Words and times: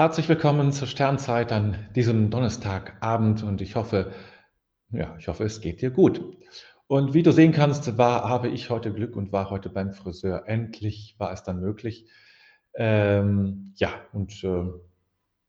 Herzlich 0.00 0.30
willkommen 0.30 0.72
zur 0.72 0.88
Sternzeit 0.88 1.52
an 1.52 1.76
diesem 1.94 2.30
Donnerstagabend 2.30 3.42
und 3.42 3.60
ich 3.60 3.76
hoffe, 3.76 4.12
ja, 4.90 5.14
ich 5.18 5.28
hoffe, 5.28 5.44
es 5.44 5.60
geht 5.60 5.82
dir 5.82 5.90
gut. 5.90 6.22
Und 6.86 7.12
wie 7.12 7.22
du 7.22 7.32
sehen 7.32 7.52
kannst, 7.52 7.98
war, 7.98 8.26
habe 8.26 8.48
ich 8.48 8.70
heute 8.70 8.94
Glück 8.94 9.14
und 9.14 9.30
war 9.30 9.50
heute 9.50 9.68
beim 9.68 9.92
Friseur. 9.92 10.44
Endlich 10.46 11.16
war 11.18 11.34
es 11.34 11.42
dann 11.42 11.60
möglich. 11.60 12.06
Ähm, 12.72 13.74
ja, 13.76 13.90
und 14.14 14.42
äh, 14.42 14.70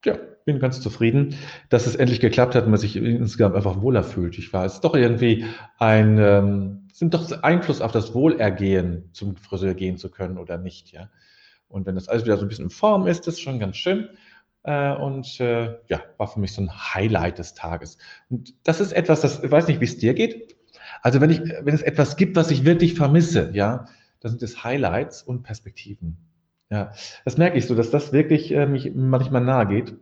ja, 0.03 0.17
bin 0.43 0.59
ganz 0.59 0.81
zufrieden, 0.81 1.35
dass 1.69 1.87
es 1.87 1.95
endlich 1.95 2.19
geklappt 2.19 2.53
hat 2.53 2.65
und 2.65 2.71
man 2.71 2.79
sich 2.79 2.97
insgesamt 2.97 3.55
einfach 3.55 3.81
wohler 3.81 4.03
fühlt. 4.03 4.37
Ich 4.37 4.51
war 4.51 4.65
es 4.65 4.81
doch 4.81 4.95
irgendwie 4.95 5.45
ein, 5.77 6.17
ähm, 6.17 6.89
sind 6.91 7.13
doch 7.13 7.41
Einfluss 7.41 7.79
auf 7.79 7.93
das 7.93 8.13
Wohlergehen, 8.13 9.11
zum 9.13 9.37
Friseur 9.37 9.75
gehen 9.75 9.95
zu 9.95 10.11
können 10.11 10.37
oder 10.37 10.57
nicht, 10.57 10.91
ja. 10.91 11.09
Und 11.69 11.85
wenn 11.85 11.95
das 11.95 12.09
alles 12.09 12.25
wieder 12.25 12.35
so 12.35 12.43
ein 12.43 12.49
bisschen 12.49 12.65
in 12.65 12.69
Form 12.69 13.07
ist, 13.07 13.29
ist 13.29 13.39
schon 13.39 13.57
ganz 13.57 13.77
schön. 13.77 14.09
Äh, 14.63 14.93
und 14.93 15.39
äh, 15.39 15.77
ja, 15.87 16.01
war 16.17 16.27
für 16.27 16.39
mich 16.39 16.53
so 16.53 16.61
ein 16.61 16.71
Highlight 16.71 17.39
des 17.39 17.53
Tages. 17.53 17.97
Und 18.29 18.53
das 18.63 18.79
ist 18.79 18.91
etwas, 18.91 19.21
das, 19.21 19.43
ich 19.43 19.51
weiß 19.51 19.67
nicht, 19.67 19.79
wie 19.79 19.85
es 19.85 19.97
dir 19.97 20.13
geht. 20.13 20.55
Also 21.01 21.21
wenn 21.21 21.29
ich, 21.29 21.39
wenn 21.39 21.73
es 21.73 21.81
etwas 21.81 22.15
gibt, 22.15 22.35
was 22.35 22.51
ich 22.51 22.65
wirklich 22.65 22.93
vermisse, 22.93 23.51
ja, 23.53 23.85
dann 24.19 24.31
sind 24.31 24.43
es 24.43 24.63
Highlights 24.63 25.23
und 25.23 25.43
Perspektiven. 25.43 26.17
Ja, 26.69 26.93
das 27.25 27.37
merke 27.37 27.57
ich 27.57 27.65
so, 27.65 27.75
dass 27.75 27.91
das 27.91 28.13
wirklich 28.13 28.51
äh, 28.51 28.65
mich 28.65 28.93
manchmal 28.95 29.43
nahe 29.43 29.67
geht, 29.67 29.95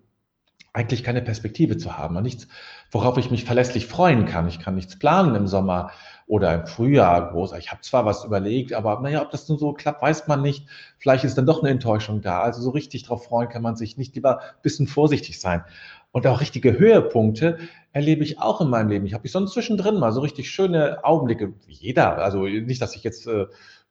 eigentlich 0.74 1.04
keine 1.04 1.22
Perspektive 1.22 1.78
zu 1.78 1.98
haben, 1.98 2.22
nichts, 2.22 2.48
worauf 2.92 3.18
ich 3.18 3.32
mich 3.32 3.46
verlässlich 3.46 3.88
freuen 3.88 4.26
kann. 4.26 4.48
Ich 4.48 4.60
kann 4.60 4.76
nichts 4.76 4.98
planen 4.98 5.36
im 5.36 5.48
Sommer 5.48 5.92
oder 6.28 6.54
im 6.54 6.68
Frühjahr 6.68 7.32
groß. 7.32 7.54
Ich 7.54 7.72
habe 7.72 7.82
zwar 7.82 8.06
was 8.06 8.24
überlegt, 8.24 8.74
aber 8.74 9.00
naja, 9.02 9.22
ob 9.22 9.32
das 9.32 9.50
nun 9.50 9.58
so 9.58 9.74
klappt, 9.74 10.02
weiß 10.02 10.28
man 10.28 10.42
nicht. 10.42 10.68
Vielleicht 11.00 11.24
ist 11.24 11.38
dann 11.38 11.48
doch 11.48 11.62
eine 11.62 11.72
Enttäuschung 11.72 12.22
da. 12.22 12.42
Also 12.42 12.62
so 12.62 12.70
richtig 12.70 13.04
darauf 13.04 13.26
freuen 13.26 13.50
kann 13.50 13.64
man 13.64 13.76
sich 13.76 13.98
nicht. 13.98 14.14
Lieber 14.16 14.40
ein 14.40 14.46
bisschen 14.62 14.88
vorsichtig 14.88 15.40
sein. 15.40 15.64
Und 16.12 16.28
auch 16.28 16.42
richtige 16.42 16.78
Höhepunkte 16.78 17.58
erlebe 17.92 18.24
ich 18.24 18.40
auch 18.40 18.62
in 18.62 18.70
meinem 18.70 18.90
Leben. 18.90 19.06
Ich 19.06 19.14
habe 19.14 19.24
mich 19.24 19.32
sonst 19.32 19.54
zwischendrin 19.54 20.00
mal 20.00 20.12
so 20.12 20.22
richtig 20.22 20.52
schöne 20.52 21.04
Augenblicke, 21.04 21.54
jeder. 21.68 22.18
Also 22.20 22.44
nicht, 22.44 22.82
dass 22.82 22.96
ich 22.96 23.04
jetzt 23.04 23.28
äh, 23.28 23.48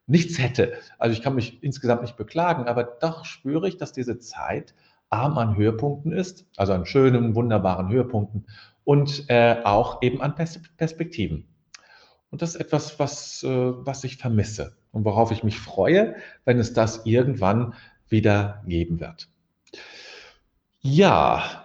nichts 0.07 0.39
hätte. 0.39 0.75
Also 0.99 1.13
ich 1.13 1.23
kann 1.23 1.35
mich 1.35 1.63
insgesamt 1.63 2.03
nicht 2.03 2.17
beklagen, 2.17 2.65
aber 2.65 2.85
doch 2.85 3.25
spüre 3.25 3.69
ich, 3.69 3.77
dass 3.77 3.93
diese 3.93 4.19
Zeit 4.19 4.75
arm 5.11 5.39
an 5.39 5.57
Höhepunkten 5.57 6.13
ist, 6.13 6.47
also 6.57 6.73
an 6.73 6.87
schönen, 6.87 7.35
wunderbaren 7.35 7.89
Höhepunkten 7.89 8.47
und 8.85 9.25
äh, 9.29 9.57
auch 9.65 10.03
eben 10.03 10.21
an 10.21 10.35
Pers 10.35 10.61
Perspektiven. 10.77 11.47
Und 12.31 12.43
das 12.43 12.55
ist 12.55 12.61
etwas, 12.61 12.99
was, 12.99 13.43
äh, 13.43 13.49
was 13.49 14.05
ich 14.05 14.17
vermisse 14.17 14.77
und 14.93 15.05
worauf 15.05 15.31
ich 15.31 15.45
mich 15.45 15.59
freue, 15.59 16.17
wenn 16.45 16.59
es 16.59 16.73
das 16.73 17.07
irgendwann 17.07 17.75
wieder 18.09 18.63
geben 18.67 19.01
wird. 19.01 19.29
Ja, 20.81 21.65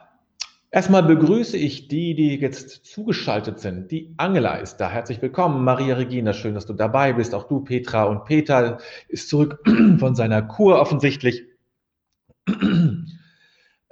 Erstmal 0.74 1.04
begrüße 1.04 1.56
ich 1.56 1.88
die, 1.88 2.16
die 2.16 2.36
jetzt 2.38 2.84
zugeschaltet 2.84 3.60
sind. 3.60 3.92
Die 3.92 4.16
Angela 4.18 4.56
ist 4.56 4.78
da. 4.78 4.90
Herzlich 4.90 5.22
willkommen. 5.22 5.64
Maria 5.64 5.94
Regina, 5.98 6.34
schön, 6.34 6.56
dass 6.56 6.66
du 6.66 6.74
dabei 6.74 7.14
bist. 7.14 7.36
Auch 7.36 7.48
du, 7.48 7.60
Petra. 7.60 8.06
Und 8.06 8.26
Peter 8.26 8.80
ist 9.08 9.30
zurück 9.30 9.60
von 10.00 10.16
seiner 10.16 10.42
Kur 10.42 10.82
offensichtlich. 10.82 11.44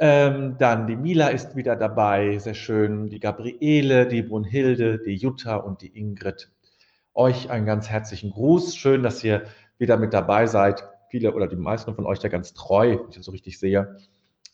Ähm, 0.03 0.55
dann 0.57 0.87
die 0.87 0.95
Mila 0.95 1.27
ist 1.27 1.55
wieder 1.55 1.75
dabei, 1.75 2.39
sehr 2.39 2.55
schön. 2.55 3.11
Die 3.11 3.19
Gabriele, 3.19 4.07
die 4.07 4.23
Brunhilde, 4.23 4.97
die 4.97 5.13
Jutta 5.13 5.57
und 5.57 5.83
die 5.83 5.95
Ingrid. 5.95 6.51
Euch 7.13 7.51
einen 7.51 7.67
ganz 7.67 7.87
herzlichen 7.87 8.31
Gruß. 8.31 8.75
Schön, 8.75 9.03
dass 9.03 9.23
ihr 9.23 9.43
wieder 9.77 9.97
mit 9.97 10.11
dabei 10.11 10.47
seid. 10.47 10.83
Viele 11.11 11.35
oder 11.35 11.47
die 11.47 11.55
meisten 11.55 11.93
von 11.93 12.07
euch 12.07 12.23
ja 12.23 12.29
ganz 12.29 12.55
treu, 12.55 12.97
wenn 12.97 13.09
ich 13.09 13.17
das 13.17 13.25
so 13.25 13.31
richtig 13.31 13.59
sehe. 13.59 13.95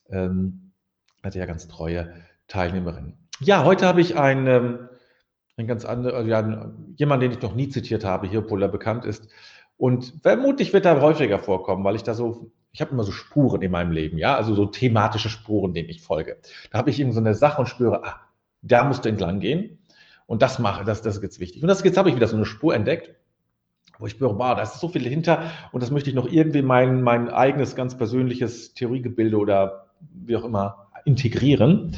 Ähm, 0.10 0.74
hatte 1.24 1.40
ja 1.40 1.46
ganz 1.46 1.70
treue 1.70 2.14
Teilnehmerinnen. 2.50 3.18
Ja, 3.40 3.64
heute 3.64 3.88
habe 3.88 4.02
ich 4.02 4.18
einen, 4.18 4.48
ähm, 4.48 4.90
ein 5.56 5.68
ganz 5.68 5.86
anderer, 5.86 6.18
also 6.18 6.30
ja, 6.30 6.74
jemanden, 6.98 7.22
den 7.22 7.32
ich 7.32 7.42
noch 7.42 7.56
nie 7.56 7.70
zitiert 7.70 8.04
habe, 8.04 8.28
hier, 8.28 8.40
obwohl 8.40 8.64
er 8.64 8.68
bekannt 8.68 9.06
ist. 9.06 9.30
Und 9.78 10.14
vermutlich 10.24 10.74
wird 10.74 10.86
er 10.86 11.02
häufiger 11.02 11.40
vorkommen, 11.40 11.84
weil 11.84 11.96
ich 11.96 12.04
da 12.04 12.14
so, 12.14 12.52
ich 12.72 12.82
habe 12.82 12.92
immer 12.92 13.04
so 13.04 13.12
Spuren 13.12 13.62
in 13.62 13.72
meinem 13.72 13.92
Leben, 13.92 14.18
ja, 14.18 14.36
also 14.36 14.56
so 14.56 14.66
thematische 14.66 15.30
Spuren, 15.30 15.74
denen 15.74 15.90
ich 15.90 16.02
folge. 16.02 16.38
Da 16.72 16.80
habe 16.80 16.90
ich 16.90 17.00
irgend 17.00 17.14
so 17.14 17.20
eine 17.20 17.36
Sache 17.36 17.62
und 17.62 17.68
spüre, 17.68 18.04
ah, 18.04 18.22
da 18.62 18.84
musst 18.84 19.06
du 19.06 19.10
entlang 19.10 19.40
gehen. 19.40 19.80
Und 20.26 20.42
das 20.42 20.60
mache, 20.60 20.84
das, 20.84 21.02
das 21.02 21.18
ist 21.18 21.24
jetzt 21.24 21.40
wichtig. 21.40 21.62
Und 21.62 21.70
das, 21.70 21.84
jetzt 21.84 21.98
habe 21.98 22.10
ich 22.10 22.16
wieder 22.16 22.28
so 22.28 22.36
eine 22.36 22.46
Spur 22.46 22.76
entdeckt, 22.76 23.16
wo 24.00 24.06
ich 24.06 24.12
spüre, 24.14 24.38
wow, 24.38 24.56
da 24.56 24.64
ist 24.64 24.80
so 24.80 24.90
viel 24.90 25.08
hinter 25.08 25.44
und 25.72 25.82
das 25.82 25.92
möchte 25.92 26.10
ich 26.10 26.16
noch 26.16 26.30
irgendwie 26.30 26.62
mein, 26.62 27.02
mein 27.02 27.30
eigenes 27.30 27.76
ganz 27.76 27.98
persönliches 27.98 28.74
Theoriegebilde 28.74 29.38
oder 29.38 29.88
wie 30.00 30.36
auch 30.36 30.44
immer 30.44 30.88
integrieren. 31.06 31.98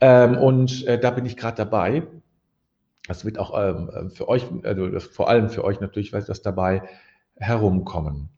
Ähm, 0.00 0.36
und 0.36 0.86
äh, 0.86 0.98
da 0.98 1.10
bin 1.10 1.24
ich 1.24 1.36
gerade 1.36 1.56
dabei. 1.56 2.02
Das 3.06 3.24
wird 3.24 3.38
auch 3.38 3.52
ähm, 3.56 4.10
für 4.10 4.28
euch, 4.28 4.46
also 4.62 4.98
vor 5.00 5.28
allem 5.28 5.50
für 5.50 5.64
euch 5.64 5.80
natürlich, 5.80 6.12
weil 6.12 6.22
das 6.22 6.42
dabei 6.42 6.82
herumkommen. 7.36 8.30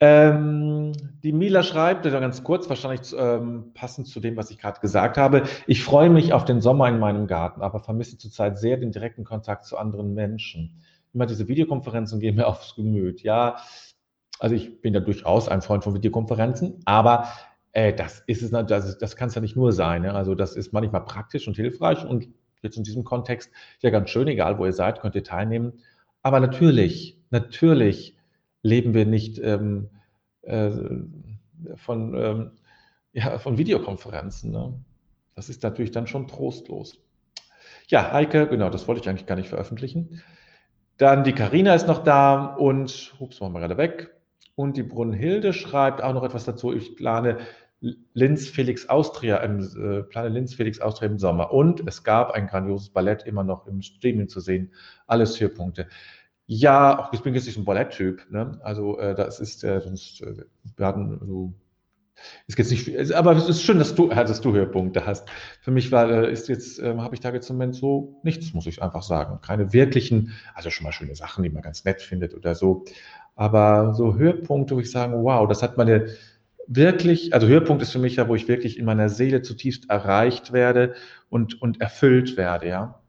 Ähm, 0.00 0.92
die 1.24 1.32
Mila 1.32 1.64
schreibt, 1.64 2.06
also 2.06 2.20
ganz 2.20 2.44
kurz, 2.44 2.68
wahrscheinlich 2.68 3.12
ähm, 3.18 3.72
passend 3.74 4.06
zu 4.06 4.20
dem, 4.20 4.36
was 4.36 4.50
ich 4.50 4.58
gerade 4.58 4.80
gesagt 4.80 5.18
habe. 5.18 5.42
Ich 5.66 5.82
freue 5.82 6.08
mich 6.08 6.32
auf 6.32 6.44
den 6.44 6.60
Sommer 6.60 6.88
in 6.88 7.00
meinem 7.00 7.26
Garten, 7.26 7.62
aber 7.62 7.80
vermisse 7.80 8.16
zurzeit 8.16 8.58
sehr 8.58 8.76
den 8.76 8.92
direkten 8.92 9.24
Kontakt 9.24 9.64
zu 9.64 9.76
anderen 9.76 10.14
Menschen. 10.14 10.80
Immer 11.12 11.26
diese 11.26 11.48
Videokonferenzen 11.48 12.20
gehen 12.20 12.36
mir 12.36 12.46
aufs 12.46 12.76
Gemüt. 12.76 13.22
Ja, 13.22 13.56
also 14.38 14.54
ich 14.54 14.80
bin 14.80 14.94
ja 14.94 15.00
durchaus 15.00 15.48
ein 15.48 15.62
Freund 15.62 15.82
von 15.82 15.94
Videokonferenzen, 15.94 16.80
aber 16.84 17.26
äh, 17.72 17.92
das 17.92 18.22
ist 18.26 18.42
es, 18.42 18.50
das, 18.50 18.98
das 18.98 19.16
kann 19.16 19.30
es 19.30 19.34
ja 19.34 19.40
nicht 19.40 19.56
nur 19.56 19.72
sein. 19.72 20.02
Ne? 20.02 20.14
Also 20.14 20.36
das 20.36 20.54
ist 20.54 20.72
manchmal 20.72 21.04
praktisch 21.04 21.48
und 21.48 21.56
hilfreich 21.56 22.06
und 22.06 22.28
jetzt 22.62 22.76
in 22.76 22.84
diesem 22.84 23.04
Kontext 23.04 23.50
ja 23.80 23.90
ganz 23.90 24.10
schön, 24.10 24.28
egal 24.28 24.58
wo 24.58 24.66
ihr 24.66 24.72
seid, 24.72 25.00
könnt 25.00 25.14
ihr 25.14 25.24
teilnehmen. 25.24 25.74
Aber 26.22 26.40
natürlich, 26.40 27.18
natürlich 27.30 28.16
leben 28.62 28.94
wir 28.94 29.06
nicht 29.06 29.38
ähm, 29.38 29.88
äh, 30.42 30.70
von, 31.76 32.14
ähm, 32.14 32.50
ja, 33.12 33.38
von 33.38 33.58
Videokonferenzen. 33.58 34.50
Ne? 34.50 34.74
Das 35.34 35.48
ist 35.48 35.62
natürlich 35.62 35.92
dann 35.92 36.06
schon 36.06 36.26
trostlos. 36.26 36.98
Ja, 37.88 38.12
Heike, 38.12 38.48
genau, 38.48 38.70
das 38.70 38.86
wollte 38.86 39.00
ich 39.00 39.08
eigentlich 39.08 39.26
gar 39.26 39.36
nicht 39.36 39.48
veröffentlichen. 39.48 40.22
Dann 40.98 41.24
die 41.24 41.32
Karina 41.32 41.74
ist 41.74 41.86
noch 41.86 42.02
da 42.02 42.44
und, 42.44 43.14
ups, 43.18 43.40
machen 43.40 43.52
wir 43.52 43.60
gerade 43.60 43.78
weg. 43.78 44.14
Und 44.56 44.76
die 44.76 44.82
Brunhilde 44.82 45.52
schreibt 45.52 46.02
auch 46.02 46.12
noch 46.12 46.24
etwas 46.24 46.44
dazu. 46.44 46.74
Ich 46.74 46.96
plane 46.96 47.38
Linz 47.80 48.48
Felix 48.48 48.88
Austria 48.88 49.36
im 49.38 49.60
äh, 49.60 50.02
plane 50.02 50.28
Linz 50.28 50.54
Felix 50.54 50.80
Austria 50.80 51.08
im 51.08 51.18
Sommer. 51.18 51.52
Und 51.52 51.86
es 51.86 52.02
gab 52.02 52.32
ein 52.32 52.46
grandioses 52.46 52.90
Ballett 52.90 53.24
immer 53.24 53.44
noch 53.44 53.66
im 53.66 53.82
Streaming 53.82 54.28
zu 54.28 54.40
sehen. 54.40 54.72
Alles 55.06 55.38
Höhepunkte. 55.40 55.86
Ja, 56.46 56.98
auch 56.98 57.12
ich 57.12 57.22
bin 57.22 57.34
jetzt 57.34 57.46
nicht 57.46 57.58
ein 57.58 57.64
Balletttyp. 57.64 58.26
Ne? 58.30 58.58
Also 58.62 58.98
äh, 58.98 59.14
das 59.14 59.38
ist 59.38 59.62
äh, 59.64 59.80
sonst 59.80 60.22
äh, 60.22 60.44
wir 60.76 61.18
so 61.26 61.54
ist 62.46 62.58
jetzt 62.58 62.70
nicht, 62.70 63.12
aber 63.14 63.36
es 63.36 63.48
ist 63.48 63.62
schön, 63.62 63.78
dass 63.78 63.94
du, 63.94 64.08
dass 64.08 64.40
du 64.40 64.52
Höhepunkte 64.52 65.06
hast. 65.06 65.28
Für 65.60 65.70
mich 65.70 65.92
war, 65.92 66.10
äh, 66.10 66.32
ist 66.32 66.48
jetzt, 66.48 66.78
ähm, 66.80 67.00
habe 67.02 67.14
ich 67.14 67.20
da 67.20 67.32
jetzt 67.32 67.48
im 67.50 67.56
Moment 67.56 67.76
so 67.76 68.20
nichts, 68.22 68.54
muss 68.54 68.66
ich 68.66 68.82
einfach 68.82 69.02
sagen. 69.02 69.40
Keine 69.40 69.72
wirklichen, 69.72 70.32
also 70.54 70.70
schon 70.70 70.84
mal 70.84 70.92
schöne 70.92 71.14
Sachen, 71.14 71.44
die 71.44 71.50
man 71.50 71.62
ganz 71.62 71.84
nett 71.84 72.02
findet 72.02 72.34
oder 72.34 72.54
so. 72.54 72.84
Aber 73.36 73.94
so 73.94 74.16
Höhepunkte, 74.16 74.74
wo 74.74 74.80
ich 74.80 74.90
sage, 74.90 75.14
wow, 75.22 75.46
das 75.48 75.62
hat 75.62 75.76
meine 75.76 76.08
wirklich, 76.68 77.34
also 77.34 77.46
Höhepunkt 77.46 77.82
ist 77.82 77.92
für 77.92 77.98
mich 77.98 78.16
ja, 78.16 78.28
wo 78.28 78.34
ich 78.34 78.46
wirklich 78.46 78.78
in 78.78 78.84
meiner 78.84 79.08
Seele 79.08 79.42
zutiefst 79.42 79.90
erreicht 79.90 80.52
werde 80.52 80.94
und, 81.30 81.60
und 81.60 81.80
erfüllt 81.80 82.36
werde, 82.36 82.68
ja. 82.68 83.02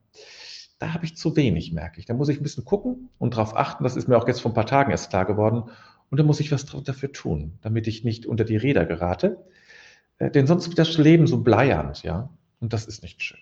Da 0.79 0.93
habe 0.93 1.03
ich 1.03 1.17
zu 1.17 1.35
wenig, 1.35 1.73
merke 1.73 1.99
ich. 1.99 2.05
Da 2.05 2.13
muss 2.13 2.29
ich 2.29 2.39
ein 2.39 2.43
bisschen 2.43 2.63
gucken 2.63 3.09
und 3.17 3.33
darauf 3.33 3.55
achten. 3.55 3.83
Das 3.83 3.97
ist 3.97 4.07
mir 4.07 4.17
auch 4.17 4.27
jetzt 4.27 4.39
vor 4.39 4.51
ein 4.51 4.55
paar 4.55 4.65
Tagen 4.65 4.91
erst 4.91 5.09
klar 5.09 5.25
geworden. 5.25 5.63
Und 6.09 6.17
da 6.17 6.23
muss 6.23 6.39
ich 6.39 6.53
was 6.53 6.65
dafür 6.65 7.11
tun, 7.11 7.59
damit 7.61 7.85
ich 7.87 8.05
nicht 8.05 8.25
unter 8.25 8.45
die 8.45 8.55
Räder 8.55 8.85
gerate. 8.85 9.43
Äh, 10.19 10.31
denn 10.31 10.47
sonst 10.47 10.69
wird 10.69 10.79
das 10.79 10.97
Leben 10.97 11.27
so 11.27 11.43
bleiernd, 11.43 12.01
ja. 12.03 12.29
Und 12.61 12.71
das 12.71 12.85
ist 12.85 13.03
nicht 13.03 13.21
schön. 13.21 13.39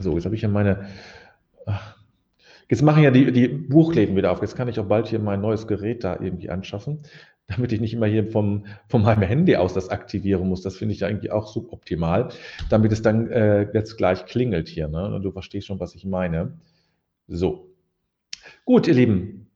So, 0.00 0.14
jetzt 0.16 0.24
habe 0.24 0.34
ich 0.34 0.42
ja 0.42 0.48
meine, 0.48 0.88
Jetzt 2.70 2.82
machen 2.82 3.02
ja 3.02 3.10
die, 3.10 3.32
die 3.32 3.48
Buchläden 3.48 4.14
wieder 4.14 4.30
auf. 4.30 4.40
Jetzt 4.42 4.54
kann 4.54 4.68
ich 4.68 4.78
auch 4.78 4.86
bald 4.86 5.08
hier 5.08 5.18
mein 5.18 5.40
neues 5.40 5.66
Gerät 5.66 6.04
da 6.04 6.14
irgendwie 6.20 6.50
anschaffen, 6.50 7.00
damit 7.50 7.72
ich 7.72 7.80
nicht 7.80 7.94
immer 7.94 8.06
hier 8.06 8.30
vom, 8.30 8.66
von 8.88 9.02
meinem 9.02 9.22
Handy 9.22 9.56
aus 9.56 9.74
das 9.74 9.88
aktivieren 9.88 10.48
muss. 10.48 10.62
Das 10.62 10.76
finde 10.76 10.94
ich 10.94 11.00
ja 11.00 11.08
eigentlich 11.08 11.32
auch 11.32 11.48
suboptimal, 11.48 12.30
damit 12.68 12.92
es 12.92 13.02
dann 13.02 13.30
äh, 13.30 13.70
jetzt 13.72 13.96
gleich 13.96 14.24
klingelt 14.26 14.68
hier. 14.68 14.88
Ne? 14.88 15.20
Du 15.22 15.32
verstehst 15.32 15.66
schon, 15.66 15.80
was 15.80 15.94
ich 15.94 16.04
meine. 16.04 16.58
So. 17.26 17.68
Gut, 18.64 18.86
ihr 18.86 18.94
Lieben. 18.94 19.50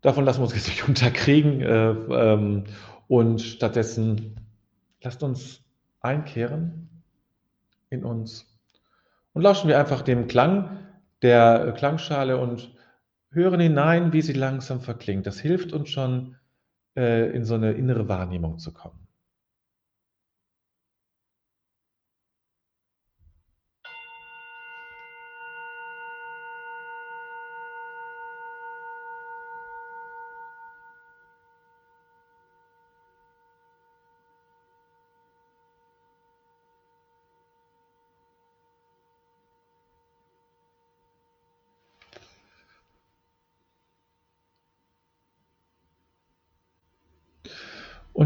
Davon 0.00 0.24
lassen 0.24 0.40
wir 0.40 0.44
uns 0.44 0.54
jetzt 0.54 0.68
nicht 0.68 0.88
unterkriegen. 0.88 1.60
Äh, 1.60 1.90
ähm, 1.90 2.64
und 3.08 3.40
stattdessen 3.40 4.36
lasst 5.02 5.22
uns 5.22 5.62
einkehren 6.00 7.02
in 7.90 8.04
uns 8.04 8.46
und 9.32 9.42
lauschen 9.42 9.68
wir 9.68 9.78
einfach 9.78 10.02
dem 10.02 10.28
Klang 10.28 10.78
der 11.22 11.72
Klangschale 11.76 12.38
und 12.38 12.70
hören 13.30 13.60
hinein, 13.60 14.12
wie 14.12 14.22
sie 14.22 14.32
langsam 14.32 14.80
verklingt. 14.80 15.26
Das 15.26 15.40
hilft 15.40 15.72
uns 15.72 15.90
schon, 15.90 16.36
äh, 16.96 17.30
in 17.30 17.44
so 17.44 17.54
eine 17.54 17.72
innere 17.72 18.08
Wahrnehmung 18.08 18.58
zu 18.58 18.72
kommen. 18.72 19.07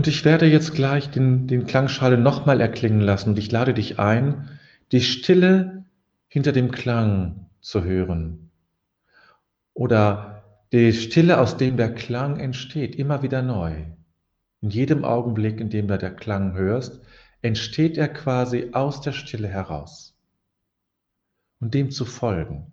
Und 0.02 0.08
ich 0.08 0.24
werde 0.24 0.46
jetzt 0.46 0.74
gleich 0.74 1.10
den, 1.10 1.46
den 1.46 1.64
Klangschale 1.64 2.18
nochmal 2.18 2.60
erklingen 2.60 3.02
lassen 3.02 3.28
und 3.30 3.38
ich 3.38 3.52
lade 3.52 3.72
dich 3.72 4.00
ein, 4.00 4.58
die 4.90 5.00
Stille 5.00 5.84
hinter 6.26 6.50
dem 6.50 6.72
Klang 6.72 7.46
zu 7.60 7.84
hören. 7.84 8.50
Oder 9.74 10.42
die 10.72 10.92
Stille, 10.92 11.38
aus 11.38 11.56
dem 11.56 11.76
der 11.76 11.94
Klang 11.94 12.40
entsteht, 12.40 12.96
immer 12.96 13.22
wieder 13.22 13.42
neu. 13.42 13.76
In 14.60 14.70
jedem 14.70 15.04
Augenblick, 15.04 15.60
in 15.60 15.70
dem 15.70 15.86
du 15.86 15.96
der 15.96 16.16
Klang 16.16 16.54
hörst, 16.54 17.00
entsteht 17.40 17.96
er 17.96 18.08
quasi 18.08 18.70
aus 18.72 19.02
der 19.02 19.12
Stille 19.12 19.46
heraus. 19.46 20.18
Und 21.60 21.74
dem 21.74 21.92
zu 21.92 22.04
folgen. 22.04 22.71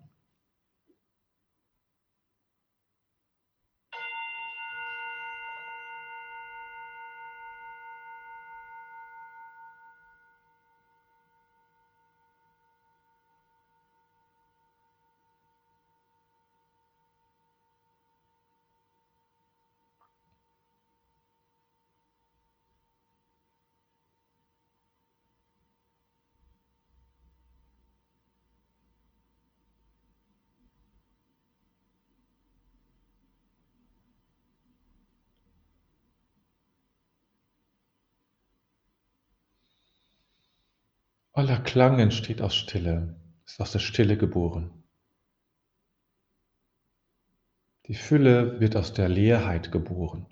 Aller 41.40 41.60
Klang 41.60 41.98
entsteht 42.00 42.42
aus 42.42 42.54
Stille, 42.54 43.16
ist 43.46 43.62
aus 43.62 43.72
der 43.72 43.78
Stille 43.78 44.18
geboren. 44.18 44.84
Die 47.86 47.94
Fülle 47.94 48.60
wird 48.60 48.76
aus 48.76 48.92
der 48.92 49.08
Leerheit 49.08 49.72
geboren. 49.72 50.26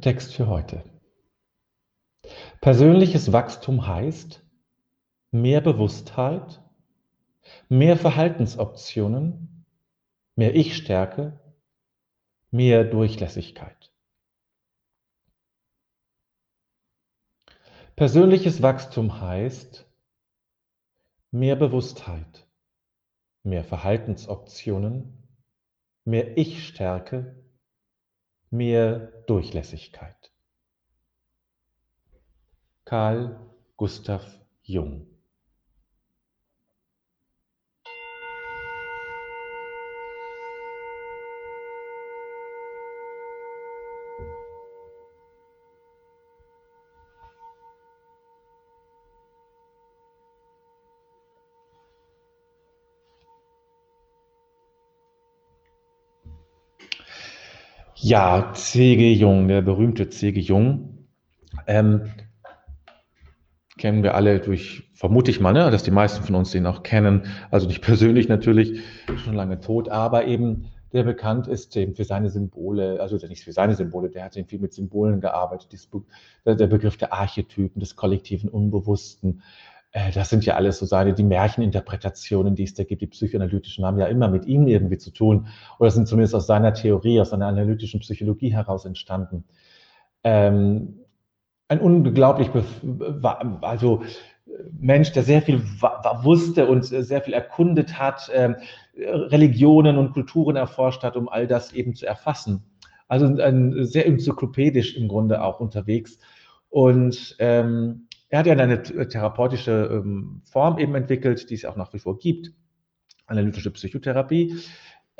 Text 0.00 0.34
für 0.34 0.46
heute. 0.46 0.82
Persönliches 2.60 3.32
Wachstum 3.32 3.86
heißt 3.86 4.42
mehr 5.30 5.60
Bewusstheit, 5.60 6.62
mehr 7.68 7.96
Verhaltensoptionen, 7.96 9.64
mehr 10.36 10.54
Ich-Stärke, 10.54 11.38
mehr 12.50 12.84
Durchlässigkeit. 12.84 13.92
Persönliches 17.96 18.62
Wachstum 18.62 19.20
heißt 19.20 19.84
mehr 21.30 21.56
Bewusstheit, 21.56 22.46
mehr 23.42 23.64
Verhaltensoptionen, 23.64 25.28
mehr 26.04 26.38
Ich-Stärke, 26.38 27.34
mehr 28.50 29.12
Durchlässigkeit. 29.26 30.32
Karl 32.84 33.38
Gustav 33.76 34.40
Jung 34.62 35.07
Ja, 58.08 58.54
C.G. 58.54 59.12
Jung, 59.12 59.48
der 59.48 59.60
berühmte 59.60 60.08
C.G. 60.08 60.40
Jung. 60.40 61.06
Ähm, 61.66 62.10
kennen 63.76 64.02
wir 64.02 64.14
alle 64.14 64.40
durch, 64.40 64.90
vermute 64.94 65.30
ich 65.30 65.40
mal, 65.40 65.52
ne, 65.52 65.70
dass 65.70 65.82
die 65.82 65.90
meisten 65.90 66.24
von 66.24 66.34
uns 66.34 66.50
den 66.50 66.64
auch 66.64 66.82
kennen. 66.82 67.26
Also 67.50 67.66
nicht 67.66 67.82
persönlich 67.84 68.26
natürlich, 68.26 68.80
schon 69.22 69.34
lange 69.34 69.60
tot, 69.60 69.90
aber 69.90 70.26
eben 70.26 70.70
der 70.94 71.02
bekannt 71.02 71.48
ist 71.48 71.76
eben 71.76 71.94
für 71.94 72.04
seine 72.04 72.30
Symbole, 72.30 72.98
also 72.98 73.18
nicht 73.26 73.44
für 73.44 73.52
seine 73.52 73.74
Symbole, 73.74 74.08
der 74.08 74.24
hat 74.24 74.38
eben 74.38 74.48
viel 74.48 74.58
mit 74.58 74.72
Symbolen 74.72 75.20
gearbeitet. 75.20 75.68
der 76.46 76.66
Begriff 76.66 76.96
der 76.96 77.12
Archetypen, 77.12 77.78
des 77.78 77.94
kollektiven 77.94 78.48
Unbewussten, 78.48 79.42
das 79.92 80.28
sind 80.28 80.44
ja 80.44 80.54
alles 80.54 80.78
so 80.78 80.86
seine, 80.86 81.14
die 81.14 81.22
Märcheninterpretationen, 81.22 82.54
die 82.54 82.64
es 82.64 82.74
da 82.74 82.84
gibt, 82.84 83.00
die 83.00 83.06
psychoanalytischen, 83.06 83.84
haben 83.84 83.98
ja 83.98 84.06
immer 84.06 84.28
mit 84.28 84.44
ihm 84.46 84.66
irgendwie 84.66 84.98
zu 84.98 85.10
tun 85.10 85.48
oder 85.78 85.90
sind 85.90 86.06
zumindest 86.06 86.34
aus 86.34 86.46
seiner 86.46 86.74
Theorie, 86.74 87.20
aus 87.20 87.30
seiner 87.30 87.46
analytischen 87.46 88.00
Psychologie 88.00 88.52
heraus 88.52 88.84
entstanden. 88.84 89.44
Ähm, 90.24 91.00
ein 91.68 91.80
unglaublich, 91.80 92.50
also 93.62 94.02
Mensch, 94.78 95.12
der 95.12 95.22
sehr 95.22 95.42
viel 95.42 95.62
wusste 96.22 96.66
und 96.66 96.82
sehr 96.84 97.22
viel 97.22 97.34
erkundet 97.34 97.98
hat, 97.98 98.30
ähm, 98.34 98.56
Religionen 98.96 99.98
und 99.98 100.12
Kulturen 100.12 100.56
erforscht 100.56 101.02
hat, 101.02 101.16
um 101.16 101.28
all 101.28 101.46
das 101.46 101.72
eben 101.72 101.94
zu 101.94 102.06
erfassen. 102.06 102.64
Also 103.06 103.26
ein, 103.26 103.84
sehr 103.84 104.06
enzyklopädisch 104.06 104.96
im 104.96 105.08
Grunde 105.08 105.42
auch 105.42 105.60
unterwegs. 105.60 106.18
Und 106.70 107.36
ähm, 107.38 108.07
er 108.28 108.38
hat 108.40 108.46
ja 108.46 108.52
eine 108.52 108.82
therapeutische 108.82 109.88
ähm, 109.90 110.42
Form 110.44 110.78
eben 110.78 110.94
entwickelt, 110.94 111.50
die 111.50 111.54
es 111.54 111.64
auch 111.64 111.76
nach 111.76 111.92
wie 111.92 111.98
vor 111.98 112.18
gibt, 112.18 112.52
analytische 113.26 113.70
Psychotherapie. 113.70 114.56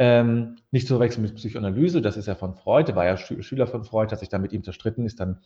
Ähm, 0.00 0.56
nicht 0.70 0.86
zu 0.86 0.94
verwechseln 0.94 1.22
mit 1.22 1.34
Psychoanalyse, 1.34 2.00
das 2.00 2.16
ist 2.16 2.26
ja 2.26 2.36
von 2.36 2.54
Freud, 2.54 2.94
war 2.94 3.04
ja 3.04 3.16
Schüler 3.16 3.66
von 3.66 3.82
Freud, 3.82 4.12
hat 4.12 4.20
sich 4.20 4.28
dann 4.28 4.42
mit 4.42 4.52
ihm 4.52 4.62
zerstritten, 4.62 5.04
ist 5.04 5.18
dann 5.18 5.40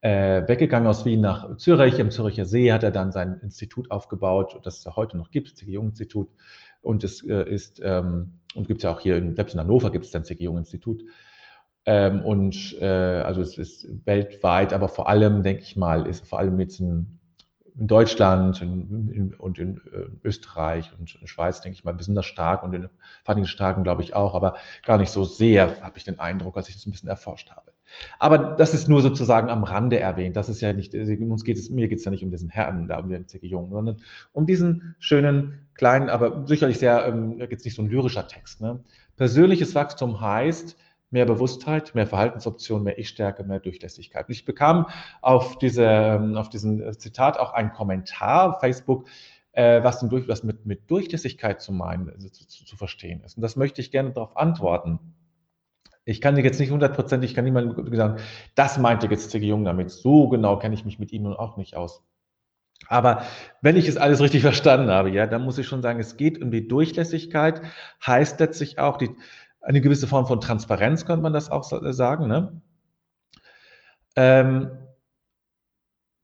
äh, 0.00 0.48
weggegangen 0.48 0.88
aus 0.88 1.04
Wien 1.04 1.20
nach 1.20 1.56
Zürich. 1.58 1.98
Im 1.98 2.10
Züricher 2.10 2.46
See 2.46 2.72
hat 2.72 2.82
er 2.82 2.92
dann 2.92 3.12
sein 3.12 3.38
Institut 3.42 3.90
aufgebaut, 3.90 4.58
das 4.62 4.78
es 4.78 4.84
ja 4.84 4.96
heute 4.96 5.18
noch 5.18 5.30
gibt, 5.30 5.52
das 5.52 5.68
Jung-Institut. 5.68 6.30
Und 6.80 7.04
es 7.04 7.22
äh, 7.26 7.42
ist, 7.42 7.80
ähm, 7.84 8.38
und 8.54 8.66
gibt 8.66 8.78
es 8.78 8.84
ja 8.84 8.92
auch 8.92 9.00
hier, 9.00 9.16
in, 9.16 9.36
selbst 9.36 9.52
in 9.52 9.60
Hannover 9.60 9.90
gibt 9.90 10.06
es 10.06 10.10
dann 10.10 10.24
C.G. 10.24 10.44
Jung-Institut. 10.44 11.02
Ähm, 11.86 12.22
und 12.22 12.76
äh, 12.80 12.86
also 12.86 13.40
es 13.40 13.56
ist 13.56 13.88
weltweit, 14.06 14.72
aber 14.72 14.88
vor 14.88 15.08
allem, 15.08 15.42
denke 15.42 15.62
ich 15.62 15.76
mal, 15.76 16.06
ist 16.06 16.26
vor 16.26 16.38
allem 16.38 16.60
jetzt 16.60 16.78
in, 16.78 17.18
in 17.78 17.86
Deutschland 17.86 18.60
in, 18.60 19.08
in, 19.10 19.34
und 19.34 19.58
in 19.58 19.78
äh, 19.92 20.06
Österreich 20.22 20.92
und 20.98 21.14
in 21.14 21.26
Schweiz, 21.26 21.62
denke 21.62 21.78
ich 21.78 21.84
mal, 21.84 21.94
besonders 21.94 22.26
stark 22.26 22.62
und 22.62 22.74
in 22.74 22.88
Vereinigten 23.24 23.48
Staaten, 23.48 23.82
glaube 23.82 24.02
ich, 24.02 24.14
auch, 24.14 24.34
aber 24.34 24.56
gar 24.84 24.98
nicht 24.98 25.10
so 25.10 25.24
sehr, 25.24 25.80
habe 25.80 25.96
ich 25.96 26.04
den 26.04 26.18
Eindruck, 26.18 26.56
als 26.56 26.68
ich 26.68 26.74
das 26.74 26.86
ein 26.86 26.90
bisschen 26.90 27.08
erforscht 27.08 27.50
habe. 27.50 27.72
Aber 28.18 28.38
das 28.38 28.74
ist 28.74 28.88
nur 28.88 29.02
sozusagen 29.02 29.48
am 29.48 29.64
Rande 29.64 29.98
erwähnt. 29.98 30.36
Das 30.36 30.48
ist 30.48 30.60
ja 30.60 30.72
nicht, 30.72 30.94
uns 30.94 31.44
geht 31.44 31.56
es, 31.56 31.70
mir 31.70 31.88
geht 31.88 31.98
es 31.98 32.04
ja 32.04 32.10
nicht 32.10 32.22
um 32.22 32.30
diesen 32.30 32.48
Herrn, 32.48 32.88
da 32.88 32.98
um 32.98 33.08
den 33.08 33.26
C.G. 33.26 33.46
Jung, 33.46 33.70
sondern 33.70 33.96
um 34.32 34.46
diesen 34.46 34.94
schönen, 34.98 35.66
kleinen, 35.74 36.08
aber 36.08 36.46
sicherlich 36.46 36.78
sehr, 36.78 37.06
ähm, 37.06 37.38
jetzt 37.40 37.64
nicht 37.64 37.74
so 37.74 37.82
ein 37.82 37.88
lyrischer 37.88 38.28
Text. 38.28 38.60
Ne? 38.60 38.84
Persönliches 39.16 39.74
Wachstum 39.74 40.20
heißt, 40.20 40.76
mehr 41.10 41.26
Bewusstheit, 41.26 41.94
mehr 41.94 42.06
Verhaltensoptionen, 42.06 42.84
mehr 42.84 42.98
Ich-Stärke, 42.98 43.44
mehr 43.44 43.60
Durchlässigkeit. 43.60 44.28
Und 44.28 44.32
ich 44.32 44.44
bekam 44.44 44.86
auf, 45.20 45.58
diese, 45.58 45.84
ähm, 45.84 46.36
auf 46.36 46.48
diesen 46.48 46.92
Zitat 46.98 47.38
auch 47.38 47.52
einen 47.52 47.72
Kommentar. 47.72 48.58
Facebook 48.60 49.06
äh, 49.52 49.82
was, 49.82 50.00
durch, 50.00 50.28
was 50.28 50.44
mit, 50.44 50.66
mit 50.66 50.90
Durchlässigkeit 50.90 51.60
zu 51.60 51.72
meinen, 51.72 52.10
also 52.10 52.28
zu, 52.28 52.46
zu, 52.46 52.64
zu 52.64 52.76
verstehen 52.76 53.22
ist. 53.24 53.36
Und 53.36 53.42
das 53.42 53.56
möchte 53.56 53.80
ich 53.80 53.90
gerne 53.90 54.12
darauf 54.12 54.36
antworten. 54.36 55.00
Ich 56.04 56.20
kann 56.20 56.34
dir 56.34 56.42
jetzt 56.42 56.60
nicht 56.60 56.70
hundertprozentig, 56.70 57.30
ich 57.30 57.36
kann 57.36 57.44
niemandem 57.44 57.94
sagen, 57.94 58.20
das 58.54 58.78
meinte 58.78 59.06
jetzt 59.08 59.30
C.G. 59.30 59.46
Jung 59.46 59.64
damit. 59.64 59.90
So 59.90 60.28
genau 60.28 60.58
kenne 60.58 60.74
ich 60.74 60.84
mich 60.84 60.98
mit 60.98 61.12
ihm 61.12 61.24
nun 61.24 61.34
auch 61.34 61.56
nicht 61.56 61.76
aus. 61.76 62.02
Aber 62.88 63.24
wenn 63.60 63.76
ich 63.76 63.86
es 63.86 63.98
alles 63.98 64.20
richtig 64.20 64.42
verstanden 64.42 64.90
habe, 64.90 65.10
ja, 65.10 65.26
dann 65.26 65.42
muss 65.42 65.58
ich 65.58 65.66
schon 65.66 65.82
sagen, 65.82 66.00
es 66.00 66.16
geht 66.16 66.40
um 66.40 66.50
die 66.50 66.66
Durchlässigkeit, 66.66 67.60
heißt 68.04 68.40
letztlich 68.40 68.78
auch 68.78 68.96
die, 68.96 69.10
eine 69.60 69.80
gewisse 69.80 70.06
Form 70.06 70.26
von 70.26 70.40
Transparenz, 70.40 71.04
könnte 71.04 71.22
man 71.22 71.32
das 71.32 71.50
auch 71.50 71.64
sagen. 71.64 72.28
Ne? 72.28 72.60
Ähm, 74.16 74.70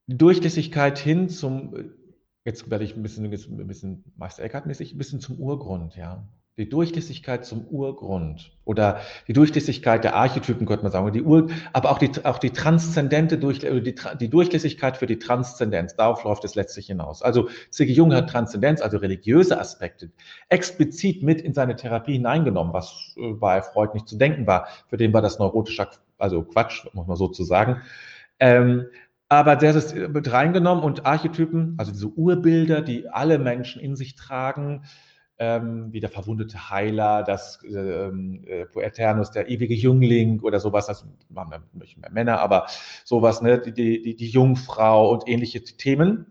Durchlässigkeit 0.06 0.98
hin 0.98 1.28
zum, 1.28 1.92
jetzt 2.44 2.70
werde 2.70 2.84
ich 2.84 2.96
ein 2.96 3.02
bisschen, 3.02 3.24
ein 3.24 3.66
bisschen 3.66 4.04
Meister 4.16 4.42
Eckhart-mäßig, 4.42 4.94
ein 4.94 4.98
bisschen 4.98 5.20
zum 5.20 5.38
Urgrund, 5.38 5.96
ja 5.96 6.26
die 6.56 6.68
Durchlässigkeit 6.68 7.44
zum 7.44 7.66
Urgrund 7.66 8.50
oder 8.64 9.00
die 9.28 9.34
Durchlässigkeit 9.34 10.02
der 10.04 10.14
Archetypen, 10.14 10.66
könnte 10.66 10.84
man 10.84 10.92
sagen, 10.92 11.12
die 11.12 11.22
Ur, 11.22 11.48
aber 11.74 11.90
auch 11.90 11.98
die, 11.98 12.10
auch 12.24 12.38
die 12.38 12.50
transzendente 12.50 13.36
Durch, 13.36 13.58
die, 13.58 13.94
die 14.20 14.30
Durchlässigkeit 14.30 14.96
für 14.96 15.06
die 15.06 15.18
Transzendenz. 15.18 15.96
Darauf 15.96 16.24
läuft 16.24 16.44
es 16.44 16.54
letztlich 16.54 16.86
hinaus. 16.86 17.20
Also 17.22 17.50
C.G. 17.70 17.92
Jung 17.92 18.14
hat 18.14 18.30
Transzendenz, 18.30 18.80
also 18.80 18.96
religiöse 18.96 19.60
Aspekte, 19.60 20.10
explizit 20.48 21.22
mit 21.22 21.42
in 21.42 21.52
seine 21.52 21.76
Therapie 21.76 22.14
hineingenommen, 22.14 22.72
was 22.72 23.14
äh, 23.18 23.32
bei 23.34 23.60
Freud 23.60 23.92
nicht 23.92 24.08
zu 24.08 24.16
denken 24.16 24.46
war. 24.46 24.68
Für 24.88 24.96
den 24.96 25.12
war 25.12 25.20
das 25.20 25.38
neurotischer, 25.38 25.90
also 26.16 26.42
Quatsch, 26.42 26.86
muss 26.94 27.06
man 27.06 27.18
so 27.18 27.28
zu 27.28 27.44
sagen. 27.44 27.82
Ähm, 28.40 28.86
aber 29.28 29.56
der 29.56 29.74
ist 29.74 29.94
mit 29.94 30.32
reingenommen 30.32 30.84
und 30.84 31.04
Archetypen, 31.04 31.74
also 31.78 31.92
diese 31.92 32.06
Urbilder, 32.06 32.80
die 32.80 33.08
alle 33.08 33.38
Menschen 33.38 33.82
in 33.82 33.96
sich 33.96 34.14
tragen, 34.14 34.84
ähm, 35.38 35.92
wie 35.92 36.00
der 36.00 36.10
verwundete 36.10 36.70
Heiler, 36.70 37.22
das 37.22 37.60
ähm, 37.64 38.42
äh, 38.46 38.64
Poeternus, 38.66 39.30
der 39.30 39.48
ewige 39.48 39.74
Jüngling 39.74 40.40
oder 40.40 40.60
sowas, 40.60 40.86
das 40.86 41.06
machen 41.28 41.50
wir 41.50 41.62
nicht 41.74 41.98
mehr 41.98 42.10
Männer, 42.10 42.40
aber 42.40 42.66
sowas, 43.04 43.42
ne, 43.42 43.60
die, 43.60 43.72
die, 43.72 44.16
die 44.16 44.28
Jungfrau 44.28 45.10
und 45.10 45.28
ähnliche 45.28 45.62
Themen. 45.62 46.26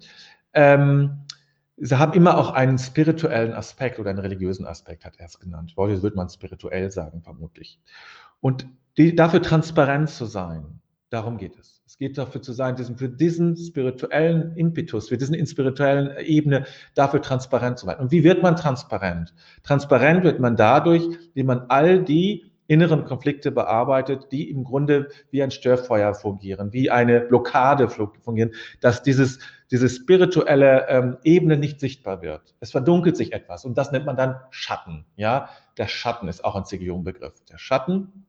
Ähm, 0.54 1.26
sie 1.78 2.00
haben 2.00 2.14
immer 2.14 2.38
auch 2.38 2.52
einen 2.52 2.78
spirituellen 2.78 3.54
Aspekt 3.54 4.00
oder 4.00 4.10
einen 4.10 4.20
religiösen 4.20 4.66
Aspekt, 4.66 5.06
hat 5.06 5.20
er 5.20 5.28
es 5.28 5.40
genannt. 5.40 5.74
Heute 5.78 6.02
würde 6.02 6.16
man 6.16 6.30
spirituell 6.30 6.90
sagen, 6.90 7.22
vermutlich. 7.22 7.80
Und 8.42 8.68
die, 8.98 9.16
dafür 9.16 9.42
transparent 9.42 10.10
zu 10.10 10.26
sein, 10.26 10.82
darum 11.16 11.38
geht 11.38 11.58
es. 11.58 11.82
Es 11.88 11.98
geht 11.98 12.18
dafür 12.18 12.42
zu 12.42 12.52
sein, 12.52 12.76
diesen, 12.76 12.98
für 12.98 13.08
diesen 13.08 13.56
spirituellen 13.56 14.56
Impetus, 14.56 15.10
für 15.10 15.18
diesen 15.18 15.46
spirituellen 15.48 16.18
Ebene 16.20 16.66
dafür 16.94 17.22
transparent 17.22 17.80
zu 17.80 17.86
sein. 17.86 18.00
Und 18.00 18.12
wie 18.12 18.24
wird 18.24 18.44
man 18.44 18.58
transparent? 18.58 19.34
Transparent 19.64 20.24
wird 20.24 20.40
man 20.40 20.58
dadurch, 20.58 21.04
indem 21.34 21.48
man 21.48 21.66
all 21.70 22.04
die 22.04 22.52
inneren 22.68 23.06
Konflikte 23.06 23.52
bearbeitet, 23.52 24.32
die 24.32 24.50
im 24.50 24.64
Grunde 24.64 25.10
wie 25.32 25.42
ein 25.42 25.52
Störfeuer 25.52 26.14
fungieren, 26.16 26.74
wie 26.74 26.90
eine 26.92 27.22
Blockade 27.22 27.88
fungieren, 27.90 28.52
dass 28.82 29.04
dieses, 29.04 29.40
diese 29.72 29.88
spirituelle 29.88 30.88
ähm, 30.90 31.18
Ebene 31.24 31.58
nicht 31.58 31.80
sichtbar 31.80 32.22
wird. 32.22 32.56
Es 32.60 32.72
verdunkelt 32.72 33.16
sich 33.16 33.34
etwas 33.34 33.64
und 33.64 33.78
das 33.78 33.92
nennt 33.92 34.06
man 34.06 34.18
dann 34.18 34.36
Schatten. 34.50 35.06
Ja, 35.16 35.50
der 35.78 35.88
Schatten 35.88 36.28
ist 36.28 36.44
auch 36.44 36.56
ein 36.56 36.66
Zigiyung-Begriff. 36.66 37.36
Der 37.52 37.60
Schatten 37.60 38.26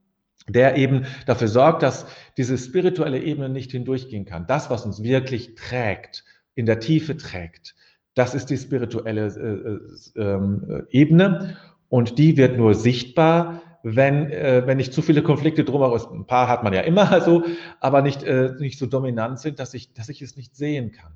der 0.49 0.77
eben 0.77 1.07
dafür 1.27 1.49
sorgt, 1.49 1.83
dass 1.83 2.07
diese 2.37 2.57
spirituelle 2.59 3.21
Ebene 3.21 3.49
nicht 3.49 3.73
hindurchgehen 3.73 4.25
kann. 4.25 4.47
Das, 4.47 4.71
was 4.71 4.87
uns 4.87 5.03
wirklich 5.03 5.55
trägt, 5.55 6.25
in 6.55 6.67
der 6.67 6.81
Tiefe 6.81 7.17
trägt, 7.17 7.75
das 8.15 8.35
ist 8.35 8.47
die 8.47 8.57
spirituelle 8.57 9.27
äh, 10.17 10.21
äh, 10.21 10.23
ähm, 10.23 10.87
Ebene 10.91 11.57
und 11.89 12.19
die 12.19 12.37
wird 12.37 12.57
nur 12.57 12.75
sichtbar, 12.75 13.63
wenn, 13.83 14.31
äh, 14.31 14.63
wenn 14.67 14.79
nicht 14.79 14.93
zu 14.93 15.03
viele 15.03 15.23
Konflikte 15.23 15.65
drumherum, 15.65 16.21
ein 16.21 16.27
paar 16.27 16.49
hat 16.49 16.65
man 16.65 16.73
ja 16.73 16.81
immer 16.81 17.21
so, 17.25 17.45
aber 17.79 18.03
nicht, 18.03 18.23
äh, 18.23 18.55
nicht 18.59 18.79
so 18.79 18.87
dominant 18.87 19.39
sind, 19.39 19.61
dass 19.61 19.75
ich, 19.75 19.93
dass 19.93 20.09
ich 20.09 20.23
es 20.23 20.37
nicht 20.37 20.57
sehen 20.57 20.93
kann. 20.93 21.13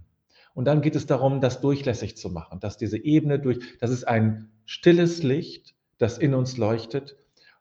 Und 0.52 0.66
dann 0.66 0.82
geht 0.82 0.94
es 0.94 1.06
darum, 1.06 1.40
das 1.40 1.60
durchlässig 1.60 2.16
zu 2.16 2.28
machen, 2.28 2.60
dass 2.60 2.76
diese 2.76 2.98
Ebene 2.98 3.38
durch, 3.38 3.60
das 3.80 3.90
ist 3.90 4.04
ein 4.04 4.50
stilles 4.66 5.22
Licht, 5.22 5.74
das 5.98 6.18
in 6.18 6.34
uns 6.34 6.58
leuchtet 6.58 7.16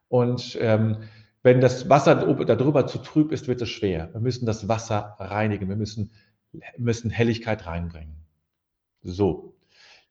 und 0.10 0.58
ähm, 0.60 0.98
wenn 1.42 1.62
das 1.62 1.90
Wasser 1.90 2.16
darüber 2.16 2.88
zu 2.88 2.98
trüb 3.00 3.32
ist, 3.32 3.48
wird 3.48 3.62
es 3.62 3.70
schwer. 3.70 4.10
Wir 4.14 4.20
müssen 4.20 4.46
das 4.46 4.68
Wasser 4.68 5.16
reinigen. 5.20 5.70
Wir 5.70 5.78
müssen, 5.78 6.12
müssen 6.78 7.10
Helligkeit 7.10 7.66
reinbringen. 7.66 8.26
So, 9.02 9.56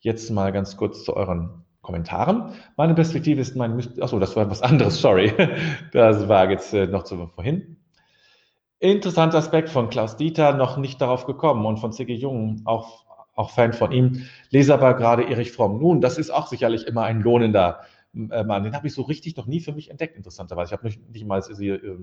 jetzt 0.00 0.30
mal 0.30 0.52
ganz 0.52 0.76
kurz 0.76 1.04
zu 1.04 1.14
euren 1.14 1.64
Kommentaren. 1.82 2.52
Meine 2.76 2.94
Perspektive 2.94 3.40
ist 3.40 3.56
mein, 3.56 3.78
achso, 4.00 4.18
das 4.18 4.37
war 4.37 4.50
was 4.50 4.62
anderes, 4.62 5.00
sorry. 5.00 5.32
Das 5.92 6.28
war 6.28 6.50
jetzt 6.50 6.73
äh, 6.73 6.87
noch 6.87 7.04
zu 7.04 7.26
vorhin. 7.28 7.76
Interessanter 8.78 9.38
Aspekt 9.38 9.68
von 9.68 9.90
Klaus 9.90 10.16
Dieter, 10.16 10.54
noch 10.54 10.76
nicht 10.76 11.00
darauf 11.00 11.26
gekommen 11.26 11.66
und 11.66 11.78
von 11.78 11.92
C.G. 11.92 12.14
Jung, 12.14 12.62
auch, 12.64 13.04
auch 13.35 13.50
Fan 13.50 13.73
von 13.73 13.92
ihm. 13.92 14.26
Lese 14.50 14.73
aber 14.73 14.94
gerade 14.94 15.28
Erich 15.28 15.52
Fromm. 15.52 15.78
Nun, 15.78 16.00
das 16.00 16.16
ist 16.16 16.30
auch 16.30 16.47
sicherlich 16.47 16.87
immer 16.87 17.02
ein 17.02 17.20
lohnender 17.20 17.80
äh, 18.31 18.45
Mann, 18.45 18.65
den 18.65 18.75
habe 18.75 18.87
ich 18.87 18.95
so 18.95 19.03
richtig 19.03 19.37
noch 19.37 19.47
nie 19.47 19.61
für 19.61 19.73
mich 19.73 19.91
entdeckt, 19.91 20.17
interessanterweise. 20.17 20.69
Ich 20.69 20.73
habe 20.73 20.87
nicht, 20.87 21.09
nicht 21.11 21.27
mal 21.27 21.43
sie 21.43 21.69
äh, 21.69 21.99